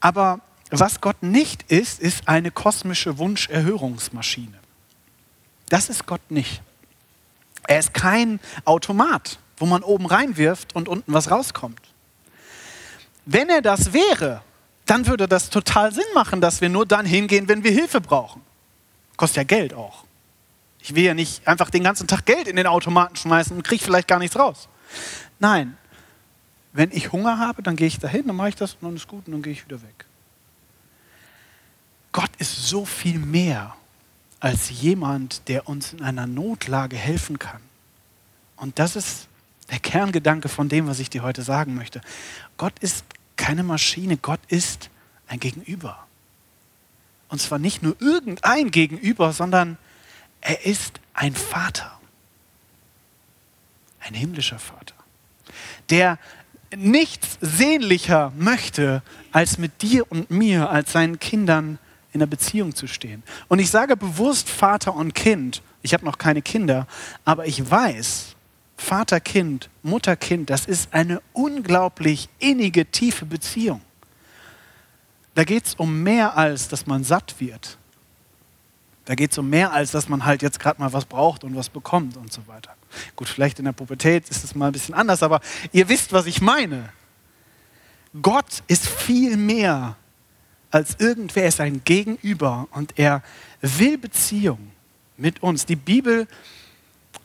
Aber 0.00 0.40
was 0.70 1.00
Gott 1.00 1.22
nicht 1.22 1.62
ist, 1.72 1.98
ist 1.98 2.28
eine 2.28 2.50
kosmische 2.50 3.16
Wunscherhörungsmaschine. 3.16 4.58
Das 5.70 5.88
ist 5.88 6.04
Gott 6.04 6.30
nicht. 6.30 6.60
Er 7.66 7.78
ist 7.78 7.94
kein 7.94 8.38
Automat, 8.66 9.38
wo 9.56 9.64
man 9.64 9.82
oben 9.82 10.04
reinwirft 10.04 10.74
und 10.76 10.88
unten 10.88 11.14
was 11.14 11.30
rauskommt. 11.30 11.80
Wenn 13.24 13.48
er 13.48 13.62
das 13.62 13.94
wäre, 13.94 14.42
dann 14.84 15.06
würde 15.06 15.26
das 15.26 15.48
total 15.48 15.94
Sinn 15.94 16.04
machen, 16.14 16.42
dass 16.42 16.60
wir 16.60 16.68
nur 16.68 16.84
dann 16.84 17.06
hingehen, 17.06 17.48
wenn 17.48 17.64
wir 17.64 17.72
Hilfe 17.72 18.02
brauchen. 18.02 18.42
Kostet 19.20 19.36
ja 19.36 19.42
Geld 19.42 19.74
auch. 19.74 20.04
Ich 20.78 20.94
will 20.94 21.04
ja 21.04 21.12
nicht 21.12 21.46
einfach 21.46 21.68
den 21.68 21.84
ganzen 21.84 22.08
Tag 22.08 22.24
Geld 22.24 22.48
in 22.48 22.56
den 22.56 22.66
Automaten 22.66 23.16
schmeißen 23.16 23.54
und 23.54 23.62
kriege 23.62 23.84
vielleicht 23.84 24.08
gar 24.08 24.18
nichts 24.18 24.34
raus. 24.34 24.66
Nein, 25.38 25.76
wenn 26.72 26.90
ich 26.90 27.12
Hunger 27.12 27.38
habe, 27.38 27.62
dann 27.62 27.76
gehe 27.76 27.86
ich 27.86 27.98
dahin, 27.98 28.26
dann 28.26 28.36
mache 28.36 28.48
ich 28.48 28.56
das 28.56 28.78
und 28.80 28.84
dann 28.84 28.96
ist 28.96 29.06
gut 29.06 29.26
und 29.26 29.34
dann 29.34 29.42
gehe 29.42 29.52
ich 29.52 29.62
wieder 29.62 29.82
weg. 29.82 30.06
Gott 32.12 32.30
ist 32.38 32.66
so 32.66 32.86
viel 32.86 33.18
mehr 33.18 33.76
als 34.40 34.70
jemand, 34.70 35.46
der 35.48 35.68
uns 35.68 35.92
in 35.92 36.02
einer 36.02 36.26
Notlage 36.26 36.96
helfen 36.96 37.38
kann. 37.38 37.60
Und 38.56 38.78
das 38.78 38.96
ist 38.96 39.28
der 39.70 39.80
Kerngedanke 39.80 40.48
von 40.48 40.70
dem, 40.70 40.86
was 40.86 40.98
ich 40.98 41.10
dir 41.10 41.22
heute 41.22 41.42
sagen 41.42 41.74
möchte. 41.74 42.00
Gott 42.56 42.78
ist 42.78 43.04
keine 43.36 43.64
Maschine, 43.64 44.16
Gott 44.16 44.40
ist 44.48 44.88
ein 45.26 45.40
Gegenüber. 45.40 46.06
Und 47.30 47.40
zwar 47.40 47.58
nicht 47.58 47.82
nur 47.82 47.96
irgendein 48.00 48.70
Gegenüber, 48.70 49.32
sondern 49.32 49.78
er 50.40 50.66
ist 50.66 51.00
ein 51.14 51.34
Vater. 51.34 51.98
Ein 54.00 54.14
himmlischer 54.14 54.58
Vater. 54.58 54.94
Der 55.90 56.18
nichts 56.76 57.38
sehnlicher 57.40 58.32
möchte, 58.36 59.02
als 59.32 59.58
mit 59.58 59.82
dir 59.82 60.10
und 60.10 60.30
mir, 60.30 60.70
als 60.70 60.92
seinen 60.92 61.18
Kindern 61.18 61.78
in 62.12 62.20
einer 62.20 62.26
Beziehung 62.26 62.74
zu 62.74 62.86
stehen. 62.86 63.22
Und 63.48 63.58
ich 63.58 63.70
sage 63.70 63.96
bewusst 63.96 64.48
Vater 64.48 64.94
und 64.94 65.14
Kind. 65.14 65.62
Ich 65.82 65.94
habe 65.94 66.04
noch 66.04 66.18
keine 66.18 66.42
Kinder, 66.42 66.86
aber 67.24 67.46
ich 67.46 67.70
weiß, 67.70 68.34
Vater, 68.76 69.20
Kind, 69.20 69.68
Mutter, 69.82 70.16
Kind, 70.16 70.50
das 70.50 70.66
ist 70.66 70.92
eine 70.94 71.20
unglaublich 71.32 72.28
innige, 72.38 72.86
tiefe 72.86 73.26
Beziehung. 73.26 73.82
Da 75.34 75.44
geht 75.44 75.66
es 75.66 75.74
um 75.74 76.02
mehr 76.02 76.36
als, 76.36 76.68
dass 76.68 76.86
man 76.86 77.04
satt 77.04 77.36
wird. 77.38 77.78
Da 79.04 79.14
geht 79.14 79.32
es 79.32 79.38
um 79.38 79.48
mehr 79.48 79.72
als, 79.72 79.90
dass 79.90 80.08
man 80.08 80.24
halt 80.24 80.42
jetzt 80.42 80.60
gerade 80.60 80.80
mal 80.80 80.92
was 80.92 81.04
braucht 81.04 81.44
und 81.44 81.56
was 81.56 81.68
bekommt 81.68 82.16
und 82.16 82.32
so 82.32 82.46
weiter. 82.46 82.74
Gut, 83.16 83.28
vielleicht 83.28 83.58
in 83.58 83.64
der 83.64 83.72
Pubertät 83.72 84.28
ist 84.28 84.44
es 84.44 84.54
mal 84.54 84.66
ein 84.66 84.72
bisschen 84.72 84.94
anders, 84.94 85.22
aber 85.22 85.40
ihr 85.72 85.88
wisst, 85.88 86.12
was 86.12 86.26
ich 86.26 86.40
meine. 86.40 86.90
Gott 88.20 88.62
ist 88.66 88.88
viel 88.88 89.36
mehr 89.36 89.96
als 90.70 90.96
irgendwer, 90.98 91.42
er 91.42 91.48
ist 91.48 91.60
ein 91.60 91.82
Gegenüber 91.84 92.68
und 92.72 92.98
er 92.98 93.22
will 93.60 93.98
Beziehung 93.98 94.72
mit 95.16 95.42
uns. 95.42 95.66
Die 95.66 95.76
Bibel 95.76 96.26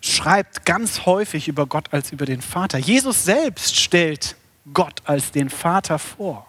schreibt 0.02 0.66
ganz 0.66 1.06
häufig 1.06 1.48
über 1.48 1.66
Gott 1.66 1.94
als 1.94 2.12
über 2.12 2.26
den 2.26 2.42
Vater. 2.42 2.78
Jesus 2.78 3.24
selbst 3.26 3.76
stellt 3.76 4.36
Gott 4.74 5.02
als 5.06 5.32
den 5.32 5.50
Vater 5.50 6.00
vor. 6.00 6.48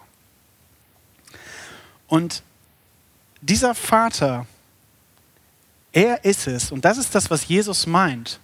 Und 2.07 2.43
dieser 3.41 3.75
Vater, 3.75 4.45
er 5.91 6.23
ist 6.25 6.47
es, 6.47 6.71
und 6.71 6.85
das 6.85 6.97
ist 6.97 7.13
das, 7.13 7.29
was 7.29 7.47
Jesus 7.47 7.85
meint, 7.87 8.39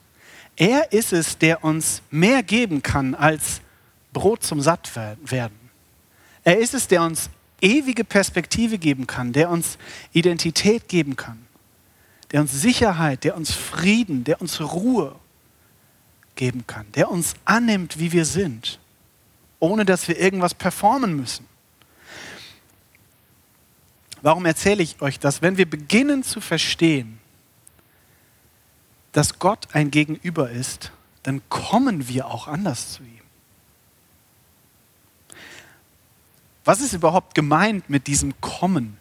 er 0.56 0.92
ist 0.92 1.14
es, 1.14 1.38
der 1.38 1.64
uns 1.64 2.02
mehr 2.12 2.44
geben 2.44 2.84
kann 2.84 3.16
als 3.16 3.62
Brot 4.12 4.44
zum 4.44 4.62
Sattwerden. 4.62 5.58
Er 6.44 6.60
ist 6.60 6.74
es, 6.74 6.88
der 6.88 7.02
uns 7.02 7.30
ewige 7.62 8.04
Perspektive 8.04 8.78
geben 8.78 9.08
kann, 9.08 9.34
der 9.34 9.50
uns 9.50 9.78
Identität 10.12 10.88
geben 10.90 11.16
kann, 11.16 11.40
der 12.32 12.42
uns 12.42 12.52
Sicherheit, 12.52 13.24
der 13.24 13.36
uns 13.36 13.52
Frieden, 13.52 14.24
der 14.24 14.42
uns 14.42 14.62
Ruhe 14.62 15.16
geben 16.36 16.68
kann, 16.68 16.86
der 16.94 17.10
uns 17.10 17.34
annimmt, 17.46 18.00
wie 18.00 18.12
wir 18.12 18.26
sind, 18.26 18.80
ohne 19.60 19.86
dass 19.86 20.08
wir 20.08 20.20
irgendwas 20.20 20.54
performen 20.54 21.16
müssen. 21.16 21.48
Warum 24.24 24.46
erzähle 24.46 24.82
ich 24.82 25.02
euch 25.02 25.20
das? 25.20 25.42
Wenn 25.42 25.58
wir 25.58 25.70
beginnen 25.70 26.24
zu 26.24 26.40
verstehen, 26.40 27.20
dass 29.12 29.38
Gott 29.38 29.68
ein 29.74 29.92
Gegenüber 29.92 30.50
ist, 30.50 30.94
dann 31.24 31.42
kommen 31.50 32.08
wir 32.08 32.28
auch 32.28 32.48
anders 32.48 32.94
zu 32.94 33.04
ihm. 33.04 33.20
Was 36.64 36.80
ist 36.80 36.94
überhaupt 36.94 37.36
gemeint 37.36 37.90
mit 37.90 38.08
diesem 38.08 38.40
Kommen? 38.40 38.98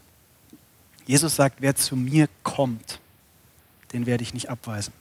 Jesus 1.07 1.37
sagt, 1.37 1.61
wer 1.61 1.77
zu 1.77 1.95
mir 1.95 2.29
kommt, 2.43 2.99
den 3.93 4.07
werde 4.07 4.25
ich 4.25 4.35
nicht 4.35 4.51
abweisen. 4.51 4.93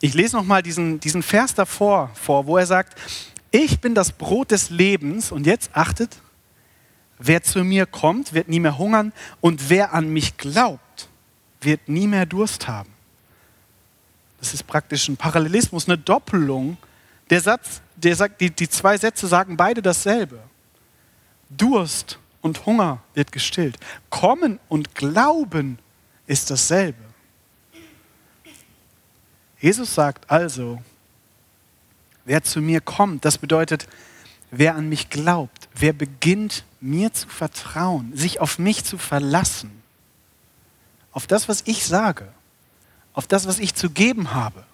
Ich 0.00 0.12
lese 0.12 0.36
nochmal 0.36 0.62
diesen, 0.62 1.00
diesen 1.00 1.22
Vers 1.22 1.54
davor 1.54 2.10
vor, 2.14 2.46
wo 2.46 2.58
er 2.58 2.66
sagt, 2.66 3.00
ich 3.50 3.80
bin 3.80 3.94
das 3.94 4.12
Brot 4.12 4.50
des 4.50 4.68
Lebens 4.68 5.32
und 5.32 5.46
jetzt 5.46 5.70
achtet, 5.72 6.20
wer 7.26 7.42
zu 7.42 7.64
mir 7.64 7.86
kommt, 7.86 8.32
wird 8.32 8.48
nie 8.48 8.60
mehr 8.60 8.78
hungern 8.78 9.12
und 9.40 9.70
wer 9.70 9.94
an 9.94 10.12
mich 10.12 10.36
glaubt, 10.36 11.08
wird 11.60 11.88
nie 11.88 12.06
mehr 12.06 12.26
Durst 12.26 12.68
haben. 12.68 12.90
Das 14.38 14.54
ist 14.54 14.66
praktisch 14.66 15.08
ein 15.08 15.16
Parallelismus, 15.16 15.86
eine 15.86 15.98
Doppelung. 15.98 16.76
Der 17.30 17.40
Satz, 17.40 17.80
der 17.94 18.16
sagt, 18.16 18.40
die, 18.40 18.50
die 18.50 18.68
zwei 18.68 18.98
Sätze 18.98 19.28
sagen 19.28 19.56
beide 19.56 19.80
dasselbe. 19.80 20.40
Durst 21.48 22.18
und 22.40 22.66
Hunger 22.66 22.98
wird 23.14 23.30
gestillt. 23.30 23.78
Kommen 24.10 24.58
und 24.68 24.94
Glauben 24.94 25.78
ist 26.26 26.50
dasselbe. 26.50 27.02
Jesus 29.60 29.94
sagt 29.94 30.28
also, 30.28 30.82
wer 32.24 32.42
zu 32.42 32.60
mir 32.60 32.80
kommt, 32.80 33.24
das 33.24 33.38
bedeutet, 33.38 33.86
wer 34.50 34.74
an 34.74 34.88
mich 34.88 35.08
glaubt, 35.08 35.68
wer 35.74 35.92
beginnt 35.92 36.64
mir 36.82 37.12
zu 37.12 37.28
vertrauen, 37.28 38.14
sich 38.14 38.40
auf 38.40 38.58
mich 38.58 38.84
zu 38.84 38.98
verlassen, 38.98 39.82
auf 41.12 41.26
das, 41.26 41.48
was 41.48 41.62
ich 41.66 41.86
sage, 41.86 42.28
auf 43.14 43.26
das, 43.26 43.46
was 43.46 43.58
ich 43.58 43.74
zu 43.74 43.90
geben 43.90 44.34
habe, 44.34 44.64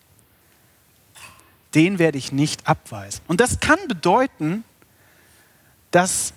den 1.75 1.99
werde 1.99 2.17
ich 2.17 2.33
nicht 2.33 2.67
abweisen. 2.67 3.21
Und 3.27 3.41
das 3.41 3.61
kann 3.61 3.79
bedeuten, 3.89 4.65
dass 5.91 6.33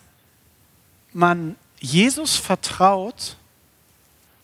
man 1.13 1.55
Jesus 1.79 2.35
vertraut 2.35 3.37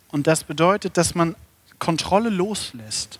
und 0.09 0.27
das 0.27 0.43
bedeutet, 0.43 0.97
dass 0.97 1.13
man 1.13 1.35
Kontrolle 1.77 2.29
loslässt. 2.29 3.19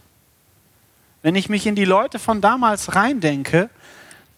Wenn 1.22 1.36
ich 1.36 1.50
mich 1.50 1.68
in 1.68 1.76
die 1.76 1.86
Leute 1.86 2.20
von 2.20 2.42
damals 2.42 2.96
reindenke, 2.96 3.70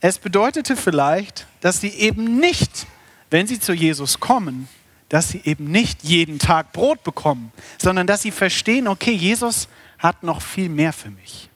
es 0.01 0.17
bedeutete 0.17 0.75
vielleicht, 0.75 1.45
dass 1.62 1.82
sie 1.82 1.89
eben 1.89 2.39
nicht, 2.39 2.88
wenn 3.29 3.47
sie 3.47 3.59
zu 3.59 3.73
Jesus 3.73 4.19
kommen, 4.19 4.67
dass 5.09 5.29
sie 5.29 5.41
eben 5.43 5.71
nicht 5.71 6.03
jeden 6.03 6.39
Tag 6.39 6.71
Brot 6.71 7.03
bekommen, 7.03 7.51
sondern 7.77 8.07
dass 8.07 8.21
sie 8.21 8.31
verstehen, 8.31 8.87
okay, 8.87 9.11
Jesus 9.11 9.67
hat 9.97 10.23
noch 10.23 10.41
viel 10.41 10.69
mehr 10.69 10.93
für 10.93 11.09
mich. 11.09 11.49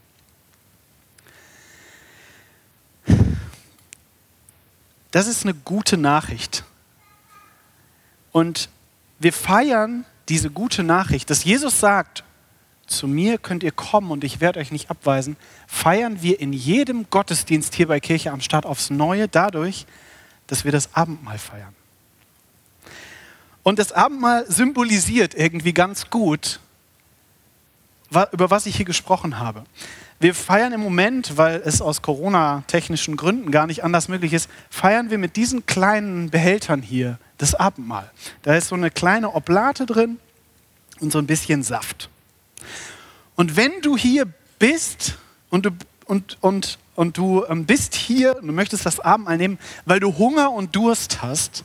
Das 5.12 5.28
ist 5.28 5.44
eine 5.46 5.54
gute 5.54 5.96
Nachricht. 5.96 6.64
Und 8.32 8.70
wir 9.20 9.32
feiern 9.32 10.06
diese 10.28 10.50
gute 10.50 10.82
Nachricht, 10.82 11.30
dass 11.30 11.44
Jesus 11.44 11.80
sagt, 11.80 12.24
zu 12.88 13.08
mir 13.08 13.38
könnt 13.38 13.64
ihr 13.64 13.72
kommen 13.72 14.12
und 14.12 14.24
ich 14.24 14.42
werde 14.42 14.60
euch 14.60 14.72
nicht 14.72 14.90
abweisen, 14.90 15.38
feiern 15.68 16.22
wir 16.22 16.40
in 16.40 16.52
jedem 16.52 17.10
Gottesdienst 17.10 17.76
hier 17.76 17.88
bei 17.88 18.00
Kirche 18.00 18.32
am 18.32 18.42
Start 18.42 18.66
aufs 18.66 18.90
Neue 18.90 19.28
dadurch, 19.28 19.86
dass 20.54 20.66
wir 20.66 20.72
das 20.72 20.94
Abendmahl 20.94 21.40
feiern. 21.40 21.74
Und 23.64 23.80
das 23.80 23.92
Abendmahl 23.92 24.46
symbolisiert 24.48 25.34
irgendwie 25.34 25.74
ganz 25.74 26.12
gut, 26.12 26.60
über 28.32 28.52
was 28.52 28.68
ich 28.68 28.76
hier 28.76 28.86
gesprochen 28.86 29.40
habe. 29.40 29.64
Wir 30.20 30.36
feiern 30.36 30.72
im 30.72 30.82
Moment, 30.82 31.38
weil 31.38 31.60
es 31.66 31.82
aus 31.82 32.04
Corona-technischen 32.04 33.18
Gründen 33.18 33.50
gar 33.50 33.66
nicht 33.66 33.84
anders 33.84 34.10
möglich 34.10 34.32
ist, 34.32 34.48
feiern 34.70 35.10
wir 35.10 35.18
mit 35.18 35.38
diesen 35.38 35.66
kleinen 35.66 36.30
Behältern 36.30 36.84
hier 36.84 37.18
das 37.40 37.56
Abendmahl. 37.56 38.12
Da 38.44 38.54
ist 38.54 38.68
so 38.68 38.76
eine 38.76 38.92
kleine 38.92 39.34
Oblate 39.34 39.88
drin 39.88 40.20
und 41.00 41.12
so 41.12 41.18
ein 41.18 41.26
bisschen 41.26 41.64
Saft. 41.64 42.12
Und 43.34 43.56
wenn 43.56 43.82
du 43.82 43.98
hier 43.98 44.32
bist 44.60 45.18
und 45.50 45.66
du, 45.66 45.72
und, 46.06 46.38
und, 46.42 46.78
und 46.96 47.18
du 47.18 47.44
ähm, 47.46 47.66
bist 47.66 47.96
hier 47.96 48.38
und 48.38 48.48
du 48.48 48.54
möchtest 48.54 48.86
das 48.86 49.00
Abendmahl 49.00 49.38
nehmen, 49.38 49.60
weil 49.86 50.00
du 50.00 50.18
Hunger 50.18 50.52
und 50.52 50.76
Durst 50.76 51.22
hast, 51.22 51.64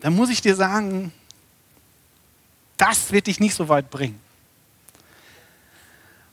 dann 0.00 0.16
muss 0.16 0.30
ich 0.30 0.40
dir 0.40 0.56
sagen, 0.56 1.12
das 2.76 3.12
wird 3.12 3.26
dich 3.26 3.40
nicht 3.40 3.54
so 3.54 3.68
weit 3.68 3.90
bringen. 3.90 4.20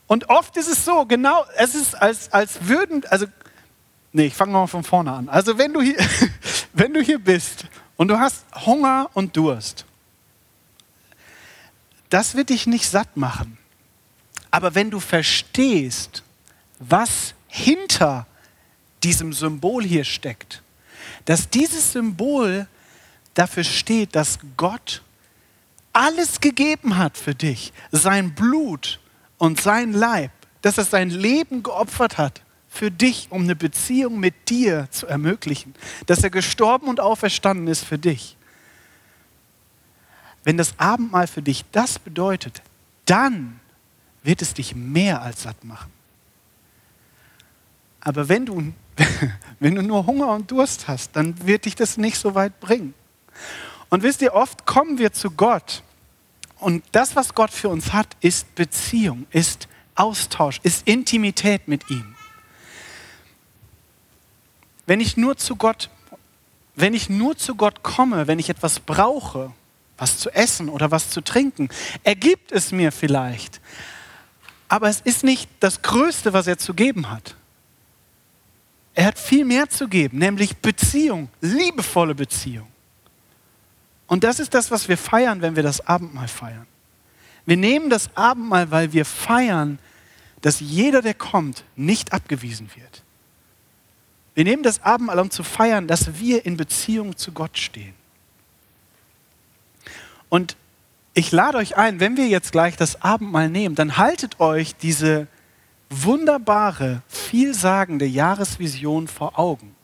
Und 0.06 0.30
oft 0.30 0.56
ist 0.56 0.68
es 0.68 0.84
so, 0.84 1.04
genau, 1.04 1.44
es 1.56 1.74
ist 1.74 1.94
als, 1.94 2.32
als 2.32 2.66
würden, 2.66 3.04
also, 3.10 3.26
nee, 4.12 4.26
ich 4.26 4.34
fange 4.34 4.52
mal 4.52 4.66
von 4.66 4.82
vorne 4.82 5.12
an. 5.12 5.28
Also 5.28 5.58
wenn 5.58 5.74
du, 5.74 5.82
hier, 5.82 5.98
wenn 6.72 6.94
du 6.94 7.02
hier 7.02 7.18
bist 7.18 7.66
und 7.96 8.08
du 8.08 8.18
hast 8.18 8.46
Hunger 8.64 9.10
und 9.12 9.36
Durst, 9.36 9.84
das 12.08 12.34
wird 12.34 12.48
dich 12.48 12.66
nicht 12.66 12.88
satt 12.88 13.18
machen. 13.18 13.58
Aber 14.50 14.74
wenn 14.74 14.90
du 14.90 14.98
verstehst, 14.98 16.22
was 16.78 17.34
hinter 17.48 18.26
diesem 19.02 19.32
Symbol 19.32 19.84
hier 19.84 20.04
steckt, 20.04 20.62
dass 21.24 21.50
dieses 21.50 21.92
Symbol 21.92 22.66
dafür 23.34 23.64
steht, 23.64 24.14
dass 24.14 24.38
Gott 24.56 25.02
alles 25.92 26.40
gegeben 26.40 26.96
hat 26.96 27.18
für 27.18 27.34
dich, 27.34 27.72
sein 27.90 28.34
Blut, 28.34 29.00
und 29.38 29.60
sein 29.60 29.92
Leib, 29.92 30.32
dass 30.62 30.76
er 30.78 30.84
sein 30.84 31.10
Leben 31.10 31.62
geopfert 31.62 32.18
hat 32.18 32.42
für 32.68 32.90
dich, 32.90 33.28
um 33.30 33.42
eine 33.42 33.56
Beziehung 33.56 34.20
mit 34.20 34.50
dir 34.50 34.88
zu 34.90 35.06
ermöglichen, 35.06 35.74
dass 36.06 36.22
er 36.22 36.30
gestorben 36.30 36.88
und 36.88 37.00
auferstanden 37.00 37.68
ist 37.68 37.84
für 37.84 37.98
dich. 37.98 38.36
Wenn 40.44 40.56
das 40.56 40.78
Abendmahl 40.78 41.26
für 41.26 41.42
dich 41.42 41.64
das 41.72 41.98
bedeutet, 41.98 42.62
dann 43.06 43.60
wird 44.22 44.42
es 44.42 44.54
dich 44.54 44.74
mehr 44.74 45.22
als 45.22 45.44
satt 45.44 45.64
machen. 45.64 45.90
Aber 48.00 48.28
wenn 48.28 48.46
du, 48.46 48.72
wenn 49.60 49.74
du 49.74 49.82
nur 49.82 50.06
Hunger 50.06 50.28
und 50.32 50.50
Durst 50.50 50.88
hast, 50.88 51.16
dann 51.16 51.46
wird 51.46 51.64
dich 51.64 51.74
das 51.74 51.96
nicht 51.96 52.18
so 52.18 52.34
weit 52.34 52.60
bringen. 52.60 52.94
Und 53.88 54.02
wisst 54.02 54.22
ihr, 54.22 54.34
oft 54.34 54.66
kommen 54.66 54.98
wir 54.98 55.12
zu 55.12 55.30
Gott 55.30 55.82
und 56.58 56.84
das, 56.92 57.14
was 57.14 57.34
Gott 57.34 57.50
für 57.50 57.68
uns 57.68 57.92
hat, 57.92 58.16
ist 58.20 58.54
Beziehung, 58.54 59.26
ist 59.30 59.68
Austausch, 59.94 60.60
ist 60.62 60.86
Intimität 60.86 61.68
mit 61.68 61.88
ihm. 61.90 62.14
Wenn 64.86 65.00
ich 65.00 65.16
nur 65.16 65.36
zu 65.36 65.56
Gott, 65.56 65.90
wenn 66.74 66.94
ich 66.94 67.10
nur 67.10 67.36
zu 67.36 67.54
Gott 67.54 67.82
komme, 67.82 68.26
wenn 68.26 68.38
ich 68.38 68.48
etwas 68.48 68.80
brauche, 68.80 69.52
was 69.96 70.18
zu 70.18 70.30
essen 70.30 70.68
oder 70.68 70.90
was 70.90 71.10
zu 71.10 71.20
trinken, 71.20 71.68
ergibt 72.04 72.52
es 72.52 72.72
mir 72.72 72.92
vielleicht. 72.92 73.60
Aber 74.68 74.88
es 74.88 75.00
ist 75.00 75.24
nicht 75.24 75.48
das 75.60 75.82
Größte, 75.82 76.32
was 76.32 76.46
er 76.46 76.58
zu 76.58 76.74
geben 76.74 77.10
hat. 77.10 77.36
Er 78.98 79.04
hat 79.04 79.16
viel 79.16 79.44
mehr 79.44 79.68
zu 79.68 79.86
geben, 79.86 80.18
nämlich 80.18 80.56
Beziehung, 80.56 81.28
liebevolle 81.40 82.16
Beziehung. 82.16 82.66
Und 84.08 84.24
das 84.24 84.40
ist 84.40 84.52
das, 84.54 84.72
was 84.72 84.88
wir 84.88 84.98
feiern, 84.98 85.40
wenn 85.40 85.54
wir 85.54 85.62
das 85.62 85.86
Abendmahl 85.86 86.26
feiern. 86.26 86.66
Wir 87.46 87.56
nehmen 87.56 87.90
das 87.90 88.10
Abendmahl, 88.16 88.72
weil 88.72 88.92
wir 88.92 89.04
feiern, 89.04 89.78
dass 90.40 90.58
jeder, 90.58 91.00
der 91.00 91.14
kommt, 91.14 91.62
nicht 91.76 92.12
abgewiesen 92.12 92.68
wird. 92.74 93.04
Wir 94.34 94.42
nehmen 94.42 94.64
das 94.64 94.82
Abendmahl, 94.82 95.20
um 95.20 95.30
zu 95.30 95.44
feiern, 95.44 95.86
dass 95.86 96.18
wir 96.18 96.44
in 96.44 96.56
Beziehung 96.56 97.16
zu 97.16 97.30
Gott 97.30 97.56
stehen. 97.56 97.94
Und 100.28 100.56
ich 101.14 101.30
lade 101.30 101.56
euch 101.56 101.76
ein, 101.76 102.00
wenn 102.00 102.16
wir 102.16 102.26
jetzt 102.26 102.50
gleich 102.50 102.76
das 102.76 103.00
Abendmahl 103.00 103.48
nehmen, 103.48 103.76
dann 103.76 103.96
haltet 103.96 104.40
euch 104.40 104.74
diese 104.74 105.28
wunderbare, 105.90 107.02
vielsagende 107.08 108.06
Jahresvision 108.06 109.08
vor 109.08 109.38
Augen. 109.38 109.74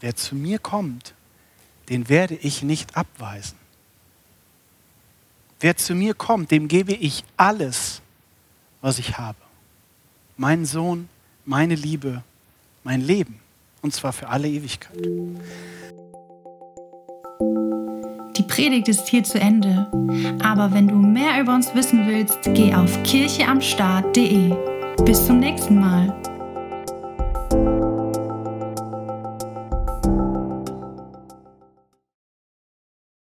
Wer 0.00 0.16
zu 0.16 0.34
mir 0.34 0.58
kommt, 0.58 1.14
den 1.88 2.08
werde 2.08 2.34
ich 2.34 2.62
nicht 2.62 2.96
abweisen. 2.96 3.58
Wer 5.60 5.76
zu 5.76 5.94
mir 5.94 6.14
kommt, 6.14 6.50
dem 6.50 6.68
gebe 6.68 6.92
ich 6.92 7.24
alles, 7.36 8.02
was 8.80 8.98
ich 8.98 9.16
habe. 9.16 9.38
Mein 10.36 10.66
Sohn, 10.66 11.08
meine 11.44 11.74
Liebe, 11.74 12.22
mein 12.82 13.00
Leben. 13.00 13.40
Und 13.80 13.94
zwar 13.94 14.12
für 14.12 14.28
alle 14.28 14.48
Ewigkeit. 14.48 14.96
Die 18.44 18.48
Predigt 18.48 18.88
ist 18.88 19.08
hier 19.08 19.24
zu 19.24 19.40
Ende. 19.40 19.86
Aber 20.42 20.70
wenn 20.74 20.86
du 20.86 20.96
mehr 20.96 21.40
über 21.40 21.54
uns 21.54 21.74
wissen 21.74 22.06
willst, 22.06 22.38
geh 22.52 22.74
auf 22.74 23.02
kircheamstart.de. 23.02 24.52
Bis 25.06 25.24
zum 25.24 25.40
nächsten 25.40 25.80
Mal. 25.80 26.14